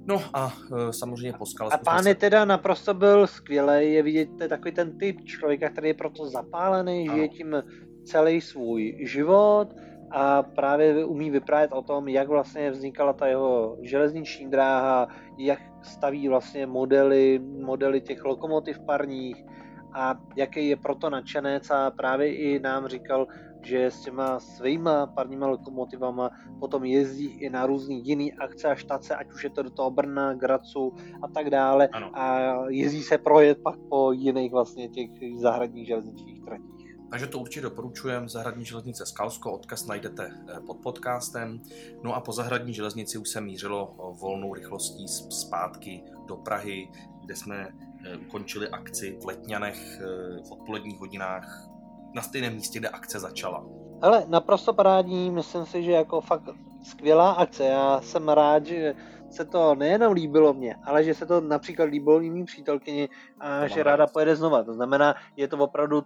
No 0.09 0.23
a 0.35 0.53
e, 0.89 0.93
samozřejmě 0.93 1.33
poskal. 1.33 1.69
A 1.73 1.79
pán 1.79 2.07
je 2.07 2.15
teda 2.15 2.45
naprosto 2.45 2.95
byl 2.95 3.27
skvělý, 3.27 3.93
je 3.93 4.03
vidět, 4.03 4.29
to 4.37 4.43
je 4.43 4.49
takový 4.49 4.73
ten 4.73 4.99
typ 4.99 5.25
člověka, 5.25 5.69
který 5.69 5.89
je 5.89 5.95
proto 5.95 6.29
zapálený, 6.29 7.09
ano. 7.09 7.17
žije 7.17 7.29
tím 7.29 7.63
celý 8.05 8.41
svůj 8.41 8.99
život 9.07 9.69
a 10.11 10.43
právě 10.43 11.05
umí 11.05 11.31
vyprávět 11.31 11.73
o 11.73 11.83
tom, 11.83 12.09
jak 12.09 12.29
vlastně 12.29 12.71
vznikala 12.71 13.13
ta 13.13 13.27
jeho 13.27 13.77
železniční 13.83 14.51
dráha, 14.51 15.09
jak 15.39 15.59
staví 15.83 16.29
vlastně 16.29 16.67
modely, 16.67 17.41
modely 17.65 18.01
těch 18.01 18.25
lokomotiv 18.25 18.79
parních 18.79 19.45
a 19.93 20.15
jaký 20.37 20.69
je 20.69 20.77
proto 20.77 21.11
nadšenec 21.11 21.71
a 21.71 21.91
právě 21.91 22.35
i 22.35 22.59
nám 22.59 22.87
říkal, 22.87 23.27
že 23.63 23.87
s 23.87 24.01
těma 24.01 24.41
svýma 24.41 25.07
parníma 25.07 25.47
lokomotivama 25.47 26.31
potom 26.61 26.85
jezdí 26.85 27.27
i 27.27 27.51
na 27.51 27.67
různý 27.67 28.07
jiný 28.07 28.33
akce 28.33 28.69
a 28.69 28.75
štace, 28.75 29.17
ať 29.17 29.33
už 29.33 29.45
je 29.45 29.51
to 29.51 29.63
do 29.63 29.71
toho 29.71 29.91
Brna, 29.91 30.35
Gracu 30.35 30.95
a 31.23 31.29
tak 31.29 31.51
dále 31.51 31.89
ano. 31.89 32.11
a 32.15 32.55
jezdí 32.69 33.03
se 33.03 33.19
projet 33.19 33.59
pak 33.63 33.77
po 33.89 34.13
jiných 34.13 34.53
vlastně 34.53 34.89
těch 34.89 35.11
zahradních 35.41 35.87
železničních 35.87 36.45
tratích. 36.45 36.79
Takže 37.11 37.27
to 37.27 37.39
určitě 37.39 37.61
doporučujem. 37.61 38.29
Zahradní 38.29 38.65
železnice 38.65 39.07
Skalsko, 39.07 39.53
odkaz 39.53 39.87
najdete 39.87 40.31
eh, 40.49 40.61
pod 40.61 40.77
podcastem. 40.77 41.61
No 42.03 42.15
a 42.15 42.21
po 42.21 42.33
zahradní 42.33 42.75
železnici 42.75 43.19
už 43.19 43.29
se 43.29 43.41
mířilo 43.41 43.95
volnou 44.21 44.55
rychlostí 44.55 45.09
zpátky 45.31 46.03
do 46.27 46.37
Prahy, 46.37 46.89
kde 47.21 47.37
jsme 47.37 47.69
eh, 48.05 48.17
ukončili 48.17 48.69
akci 48.69 49.19
v 49.23 49.25
Letňanech 49.25 50.01
eh, 50.01 50.05
v 50.49 50.53
odpoledních 50.53 50.99
hodinách 50.99 51.69
na 52.15 52.23
stejném 52.23 52.55
místě, 52.55 52.79
kde 52.79 52.89
akce 52.89 53.21
začala. 53.21 53.65
Ale 54.03 54.25
naprosto 54.29 54.73
parádní, 54.73 55.31
myslím 55.31 55.67
si, 55.67 55.83
že 55.83 55.93
jako 55.93 56.21
fakt 56.21 56.43
skvělá 56.83 57.31
akce. 57.31 57.65
Já 57.65 58.01
jsem 58.01 58.29
rád, 58.29 58.67
že 58.67 58.95
se 59.31 59.45
to 59.45 59.75
nejenom 59.75 60.13
líbilo 60.13 60.55
mně, 60.55 60.77
ale 60.85 61.05
že 61.05 61.15
se 61.15 61.27
to 61.27 61.41
například 61.41 61.85
líbilo 61.85 62.21
i 62.21 62.31
mým 62.31 62.45
přítelkyni 62.45 63.09
a 63.41 63.61
to 63.61 63.69
že 63.69 63.83
ráda 63.83 64.07
pojede 64.07 64.37
znova. 64.37 64.63
To 64.63 64.75
znamená, 64.75 65.15
je 65.37 65.49
to 65.49 65.57
opravdu 65.57 66.05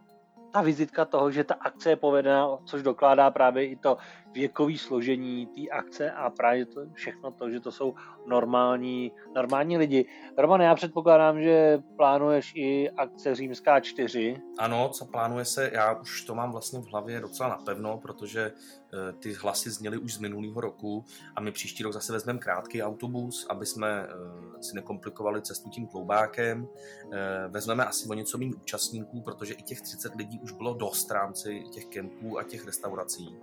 ta 0.53 0.61
vizitka 0.61 1.05
toho, 1.05 1.31
že 1.31 1.45
ta 1.45 1.55
akce 1.55 1.91
je 1.91 1.97
povedena, 1.97 2.59
což 2.65 2.83
dokládá 2.83 3.31
právě 3.31 3.67
i 3.67 3.77
to 3.77 3.97
věkové 4.33 4.79
složení 4.79 5.47
té 5.47 5.69
akce 5.71 6.11
a 6.11 6.31
právě 6.31 6.67
to, 6.67 6.81
všechno 6.93 7.31
to, 7.31 7.51
že 7.51 7.61
to 7.61 7.73
jsou 7.73 7.95
normální, 8.27 9.13
normální 9.35 9.79
lidi. 9.79 10.07
Roman, 10.39 10.61
já 10.61 10.75
předpokládám, 10.75 11.43
že 11.43 11.79
plánuješ 11.97 12.53
i 12.55 12.91
akce 12.91 13.35
Římská 13.35 13.81
4. 13.81 14.37
Ano, 14.59 14.89
co 14.89 15.05
plánuje 15.05 15.45
se, 15.45 15.71
já 15.73 15.93
už 15.93 16.25
to 16.25 16.35
mám 16.35 16.53
vlastně 16.53 16.79
v 16.79 16.87
hlavě 16.87 17.21
docela 17.21 17.49
napevno, 17.49 17.99
protože 17.99 18.53
eh, 18.53 19.13
ty 19.13 19.33
hlasy 19.33 19.71
zněly 19.71 19.99
už 19.99 20.15
z 20.15 20.19
minulého 20.19 20.61
roku 20.61 21.05
a 21.37 21.41
my 21.41 21.53
příští 21.53 21.83
rok 21.83 21.93
zase 21.93 22.13
vezmeme 22.13 22.39
krátký 22.39 22.83
autobus, 22.83 23.47
aby 23.51 23.67
jsme 23.67 24.07
eh, 24.09 24.63
si 24.63 24.75
nekomplikovali 24.75 25.43
cestu 25.43 25.71
tím 25.71 25.87
kloubákem. 25.87 26.69
Eh, 27.13 27.49
vezmeme 27.49 27.85
asi 27.85 28.09
o 28.09 28.15
něco 28.15 28.39
méně 28.39 28.55
účastníků, 28.55 29.21
protože 29.21 29.55
i 29.55 29.63
těch 29.63 29.81
30 29.81 30.15
lidí 30.15 30.41
už 30.41 30.53
bylo 30.53 30.75
dost 30.75 31.11
rámci 31.11 31.65
těch 31.73 31.87
kempů 31.87 32.39
a 32.39 32.43
těch 32.43 32.67
restaurací 32.67 33.37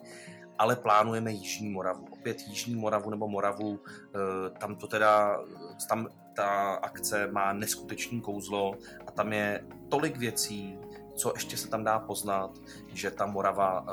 ale 0.60 0.76
plánujeme 0.76 1.32
Jižní 1.32 1.70
Moravu. 1.70 2.06
Opět 2.12 2.38
Jižní 2.48 2.76
Moravu 2.76 3.10
nebo 3.10 3.28
Moravu, 3.28 3.80
eh, 4.16 4.50
tam 4.60 4.76
to 4.76 4.88
teda, 4.88 5.40
tam 5.90 6.08
ta 6.36 6.74
akce 6.74 7.28
má 7.32 7.54
neskutečný 7.54 8.22
kouzlo 8.22 8.74
a 9.08 9.12
tam 9.12 9.34
je 9.34 9.64
tolik 9.90 10.18
věcí, 10.18 10.80
co 11.16 11.34
ještě 11.36 11.58
se 11.58 11.70
tam 11.70 11.84
dá 11.84 12.00
poznat, 12.00 12.52
že 12.94 13.12
ta 13.12 13.26
Morava 13.26 13.82
uh, 13.82 13.88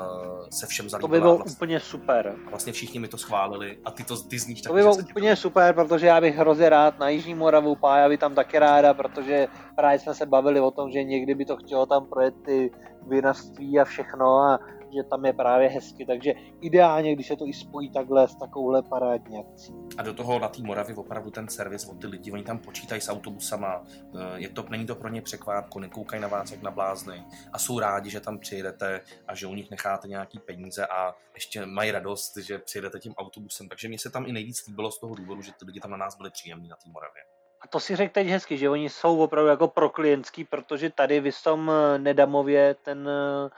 se 0.49 0.65
všem 0.65 0.89
zalíbila. 0.89 1.07
To 1.07 1.11
by 1.11 1.19
bylo 1.19 1.35
vlastně, 1.35 1.55
úplně 1.55 1.79
super. 1.79 2.35
A 2.47 2.49
vlastně 2.49 2.73
všichni 2.73 2.99
mi 2.99 3.07
to 3.07 3.17
schválili 3.17 3.77
a 3.85 3.91
ty 3.91 4.03
to 4.03 4.23
ty 4.23 4.39
zníš 4.39 4.61
To 4.61 4.73
by 4.73 4.81
bylo 4.81 4.95
úplně 4.95 5.35
super, 5.35 5.73
protože 5.73 6.07
já 6.07 6.21
bych 6.21 6.35
hrozně 6.35 6.69
rád 6.69 6.99
na 6.99 7.09
Jižní 7.09 7.35
Moravu, 7.35 7.75
Pája 7.75 8.09
by 8.09 8.17
tam 8.17 8.35
taky 8.35 8.59
ráda, 8.59 8.93
protože 8.93 9.47
právě 9.75 9.99
jsme 9.99 10.13
se 10.13 10.25
bavili 10.25 10.59
o 10.59 10.71
tom, 10.71 10.91
že 10.91 11.03
někdy 11.03 11.35
by 11.35 11.45
to 11.45 11.57
chtělo 11.57 11.85
tam 11.85 12.05
projet 12.05 12.33
ty 12.45 12.71
vinařství 13.07 13.79
a 13.79 13.85
všechno 13.85 14.37
a 14.39 14.59
že 14.95 15.03
tam 15.03 15.25
je 15.25 15.33
právě 15.33 15.69
hezky, 15.69 16.05
takže 16.05 16.33
ideálně, 16.61 17.15
když 17.15 17.27
se 17.27 17.35
to 17.35 17.47
i 17.47 17.53
spojí 17.53 17.89
takhle 17.91 18.27
s 18.27 18.35
takovouhle 18.35 18.83
parádní 18.83 19.39
akcí. 19.39 19.73
A 19.97 20.03
do 20.03 20.13
toho 20.13 20.39
na 20.39 20.47
té 20.47 20.61
Moravě 20.61 20.95
opravdu 20.95 21.31
ten 21.31 21.47
servis 21.47 21.85
od 21.85 22.01
ty 22.01 22.07
lidi, 22.07 22.31
oni 22.31 22.43
tam 22.43 22.59
počítají 22.59 23.01
s 23.01 23.09
autobusama, 23.09 23.83
eh, 23.85 24.19
je 24.35 24.49
to, 24.49 24.65
není 24.69 24.85
to 24.85 24.95
pro 24.95 25.09
ně 25.09 25.21
překvápko, 25.21 25.79
nekoukají 25.79 26.21
na 26.21 26.27
vás 26.27 26.51
jak 26.51 26.61
na 26.61 26.71
blázny 26.71 27.23
a 27.53 27.59
jsou 27.59 27.79
rádi, 27.79 28.09
že 28.09 28.19
tam 28.19 28.39
přijedete 28.39 29.01
a 29.27 29.35
že 29.35 29.47
u 29.47 29.55
nich 29.55 29.71
necháte 29.71 30.07
nějaký 30.07 30.39
peníze 30.39 30.87
a 30.87 31.15
ještě 31.33 31.65
mají 31.65 31.91
radost, 31.91 32.37
že 32.37 32.59
přijedete 32.59 32.99
tím 32.99 33.13
autobusem. 33.17 33.69
Takže 33.69 33.87
mě 33.87 33.99
se 33.99 34.09
tam 34.09 34.25
i 34.25 34.31
nejvíc 34.31 34.67
líbilo 34.67 34.91
z 34.91 34.99
toho 34.99 35.15
důvodu, 35.15 35.41
že 35.41 35.51
ty 35.51 35.65
lidi 35.65 35.79
tam 35.79 35.91
na 35.91 35.97
nás 35.97 36.17
byli 36.17 36.29
příjemní 36.29 36.67
na 36.67 36.75
té 36.75 36.89
Moravě. 36.91 37.21
A 37.61 37.67
to 37.67 37.79
si 37.79 37.95
řekl 37.95 38.13
teď 38.13 38.27
hezky, 38.27 38.57
že 38.57 38.69
oni 38.69 38.89
jsou 38.89 39.19
opravdu 39.19 39.49
jako 39.49 39.67
pro 39.67 39.89
klientský, 39.89 40.43
protože 40.43 40.89
tady 40.89 41.31
v 41.31 41.43
tom 41.43 41.71
eh, 41.71 41.99
Nedamově 41.99 42.75
ten 42.83 43.07
uh, 43.07 43.49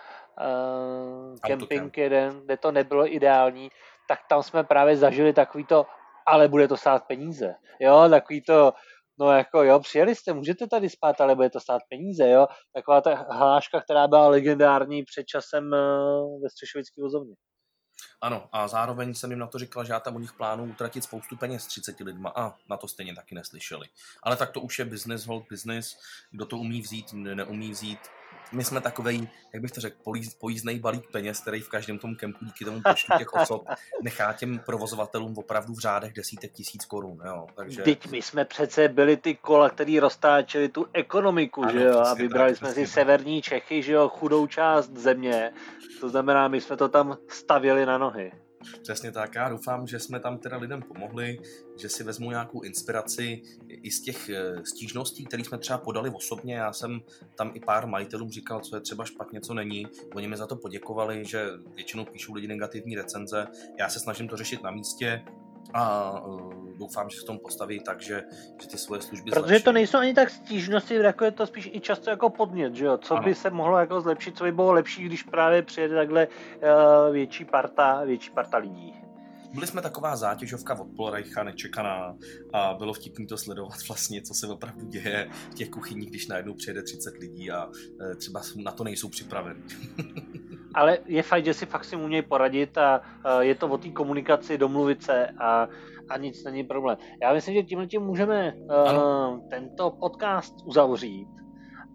kemping 1.44 1.98
jeden, 1.98 2.42
kde 2.46 2.58
to 2.58 2.72
nebylo 2.72 3.14
ideální, 3.14 3.70
tak 4.08 4.20
tam 4.30 4.44
jsme 4.44 4.64
právě 4.64 4.98
zažili 4.98 5.34
takový 5.34 5.66
to, 5.66 5.86
ale 6.28 6.48
bude 6.48 6.68
to 6.68 6.78
stát 6.78 7.04
peníze. 7.08 7.56
Jo, 7.80 8.08
takový 8.10 8.42
to, 8.42 8.74
no 9.20 9.32
jako 9.32 9.64
jo, 9.64 9.80
přijeli 9.80 10.16
jste, 10.16 10.34
můžete 10.34 10.68
tady 10.68 10.90
spát, 10.90 11.22
ale 11.22 11.36
bude 11.36 11.50
to 11.50 11.60
stát 11.60 11.82
peníze, 11.90 12.30
jo. 12.30 12.48
Taková 12.74 13.02
ta 13.02 13.16
hláška, 13.30 13.82
která 13.82 14.08
byla 14.08 14.28
legendární 14.28 15.04
před 15.04 15.24
časem 15.24 15.72
ve 16.44 16.50
Střešovické 16.50 17.02
vozovně. 17.02 17.36
Ano, 18.22 18.50
a 18.52 18.68
zároveň 18.68 19.14
jsem 19.14 19.30
jim 19.30 19.40
na 19.40 19.48
to 19.48 19.60
říkal, 19.60 19.86
že 19.86 19.94
já 19.94 20.00
tam 20.00 20.16
u 20.16 20.20
nich 20.20 20.34
plánu 20.34 20.64
utratit 20.64 21.04
spoustu 21.04 21.38
peněz 21.38 21.68
30 21.68 22.00
lidma 22.00 22.34
a 22.36 22.56
na 22.70 22.78
to 22.78 22.88
stejně 22.88 23.16
taky 23.16 23.36
neslyšeli. 23.36 23.88
Ale 24.24 24.36
tak 24.36 24.52
to 24.52 24.62
už 24.62 24.80
je 24.80 24.86
business, 24.86 25.28
hold 25.28 25.44
business, 25.50 25.98
kdo 26.32 26.46
to 26.46 26.58
umí 26.58 26.82
vzít, 26.82 27.14
neumí 27.14 27.72
vzít, 27.72 28.00
my 28.52 28.64
jsme 28.64 28.82
takový, 28.82 29.30
jak 29.54 29.62
bych 29.62 29.72
to 29.72 29.82
řekl, 29.82 29.98
pojízdný 30.40 30.80
balík 30.80 31.12
peněz, 31.12 31.40
který 31.40 31.62
v 31.62 31.70
každém 31.70 32.00
tom 32.00 32.16
kempu 32.16 32.46
díky 32.46 32.66
tomu 32.66 32.82
počtu 32.82 33.14
těch 33.18 33.34
osob 33.34 33.68
nechá 34.02 34.34
těm 34.34 34.60
provozovatelům 34.60 35.38
opravdu 35.38 35.74
v 35.74 35.80
řádech 35.80 36.14
desítek 36.14 36.52
tisíc 36.52 36.86
korun. 36.86 37.22
Jo. 37.26 37.48
Takže... 37.56 37.82
Teď 37.82 38.12
my 38.12 38.22
jsme 38.22 38.46
přece 38.46 38.88
byli 38.88 39.18
ty 39.18 39.36
kola, 39.36 39.70
který 39.70 40.00
roztáčeli 40.00 40.70
tu 40.70 40.86
ekonomiku, 40.94 41.64
ano, 41.64 41.72
že 41.72 41.84
jo, 41.84 42.00
a 42.00 42.14
vybrali 42.14 42.52
tak, 42.52 42.58
jsme 42.58 42.74
si 42.74 42.88
severní 42.88 43.42
Čechy, 43.42 43.84
že 43.84 43.94
jo, 43.94 44.10
chudou 44.10 44.48
část 44.48 44.90
země. 44.90 45.54
To 46.02 46.10
znamená, 46.10 46.48
my 46.48 46.62
jsme 46.62 46.78
to 46.78 46.90
tam 46.90 47.18
stavěli 47.28 47.86
na 47.86 47.98
nohy. 47.98 48.32
Přesně 48.82 49.12
tak. 49.12 49.36
Já 49.36 49.50
doufám, 49.50 49.88
že 49.88 50.00
jsme 50.00 50.20
tam 50.20 50.38
teda 50.38 50.58
lidem 50.58 50.82
pomohli, 50.82 51.40
že 51.78 51.90
si 51.90 52.04
vezmu 52.04 52.30
nějakou 52.30 52.62
inspiraci 52.62 53.42
i 53.68 53.92
z 53.92 54.02
těch 54.02 54.30
eh, 54.30 54.66
stížností, 54.66 55.26
které 55.26 55.44
jsme 55.44 55.58
třeba 55.58 55.78
podali 55.78 56.10
osobně. 56.10 56.56
Já 56.56 56.74
jsem 56.74 57.02
tam 57.36 57.52
i 57.54 57.60
pár 57.60 57.88
majitelům 57.88 58.30
říkal, 58.30 58.60
co 58.60 58.76
je 58.76 58.82
třeba 58.82 59.06
špatně, 59.06 59.42
co 59.42 59.54
není. 59.54 59.88
Oni 60.16 60.28
mi 60.28 60.38
za 60.38 60.48
to 60.48 60.56
poděkovali, 60.56 61.26
že 61.26 61.48
většinou 61.76 62.06
píšou 62.06 62.34
lidi 62.34 62.48
negativní 62.48 62.96
recenze. 62.96 63.48
Já 63.80 63.90
se 63.90 64.00
snažím 64.00 64.28
to 64.28 64.38
řešit 64.38 64.64
na 64.64 64.72
místě 64.72 65.24
a 65.74 66.12
uh, 66.26 66.69
doufám, 66.80 67.10
že 67.10 67.18
se 67.18 67.24
v 67.24 67.26
tom 67.26 67.40
postaví 67.40 67.80
tak, 67.80 68.02
že, 68.02 68.24
že 68.62 68.68
ty 68.68 68.78
svoje 68.78 69.02
služby 69.02 69.32
Protože 69.32 69.48
zlepší. 69.48 69.64
to 69.64 69.72
nejsou 69.72 69.98
ani 69.98 70.14
tak 70.14 70.30
stížnosti, 70.30 70.96
jako 70.96 71.26
je 71.26 71.32
to 71.32 71.48
spíš 71.48 71.70
i 71.74 71.80
často 71.80 72.10
jako 72.10 72.30
podnět, 72.30 72.76
že 72.76 72.86
jo? 72.86 72.98
Co 72.98 73.14
ano. 73.14 73.24
by 73.24 73.36
se 73.36 73.50
mohlo 73.50 73.78
jako 73.78 74.02
zlepšit, 74.02 74.38
co 74.38 74.44
by 74.44 74.52
bylo 74.52 74.72
lepší, 74.72 75.04
když 75.04 75.24
právě 75.24 75.62
přijede 75.62 75.96
takhle 75.96 76.28
uh, 76.28 77.14
větší 77.14 77.46
parta, 77.46 78.04
větší 78.04 78.30
parta 78.30 78.58
lidí. 78.58 79.09
Byli 79.54 79.68
jsme 79.68 79.82
taková 79.82 80.16
zátěžovka 80.16 80.80
od 80.80 80.88
Polreicha 80.96 81.44
nečekaná 81.44 82.16
a 82.54 82.74
bylo 82.74 82.94
vtipný 82.94 83.28
to 83.28 83.38
sledovat 83.38 83.78
vlastně, 83.88 84.22
co 84.22 84.34
se 84.34 84.48
opravdu 84.48 84.86
děje 84.86 85.30
v 85.52 85.54
těch 85.54 85.70
kuchyních, 85.70 86.10
když 86.10 86.28
najednou 86.28 86.54
přijede 86.54 86.84
30 86.84 87.18
lidí 87.18 87.52
a 87.52 87.70
e, 88.12 88.16
třeba 88.16 88.42
na 88.64 88.72
to 88.72 88.84
nejsou 88.84 89.10
připraveni. 89.10 89.62
Ale 90.74 90.98
je 91.06 91.24
fajn, 91.24 91.46
že 91.46 91.54
si 91.54 91.66
fakt 91.66 91.86
si 91.86 91.96
umějí 91.96 92.22
poradit 92.22 92.78
a 92.78 93.02
e, 93.26 93.46
je 93.46 93.56
to 93.56 93.68
o 93.68 93.78
té 93.78 93.90
komunikaci, 93.90 94.58
domluvit 94.58 95.04
se 95.04 95.28
a, 95.28 95.68
a 96.10 96.18
nic 96.18 96.44
není 96.44 96.64
problém. 96.64 96.98
Já 97.22 97.34
myslím, 97.34 97.56
že 97.56 97.64
tímhle 97.64 97.88
tím 97.88 98.02
můžeme 98.02 98.54
uh, 98.54 99.50
tento 99.50 99.92
podcast 99.92 100.56
uzavřít 100.66 101.28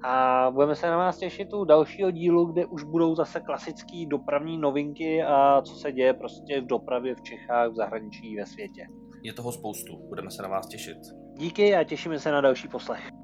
a 0.06 0.50
budeme 0.50 0.74
se 0.74 0.86
na 0.86 0.96
vás 0.96 1.18
těšit 1.18 1.52
u 1.52 1.64
dalšího 1.64 2.10
dílu, 2.10 2.44
kde 2.44 2.66
už 2.66 2.84
budou 2.84 3.14
zase 3.14 3.40
klasické 3.40 4.06
dopravní 4.06 4.58
novinky 4.58 5.22
a 5.22 5.62
co 5.62 5.74
se 5.74 5.92
děje 5.92 6.14
prostě 6.14 6.60
v 6.60 6.66
dopravě 6.66 7.14
v 7.14 7.22
Čechách, 7.22 7.70
v 7.70 7.74
zahraničí, 7.74 8.36
ve 8.36 8.46
světě. 8.46 8.86
Je 9.22 9.32
toho 9.32 9.52
spoustu, 9.52 9.96
budeme 10.08 10.30
se 10.30 10.42
na 10.42 10.48
vás 10.48 10.68
těšit. 10.68 10.98
Díky 11.38 11.76
a 11.76 11.84
těšíme 11.84 12.18
se 12.18 12.32
na 12.32 12.40
další 12.40 12.68
poslech. 12.68 13.23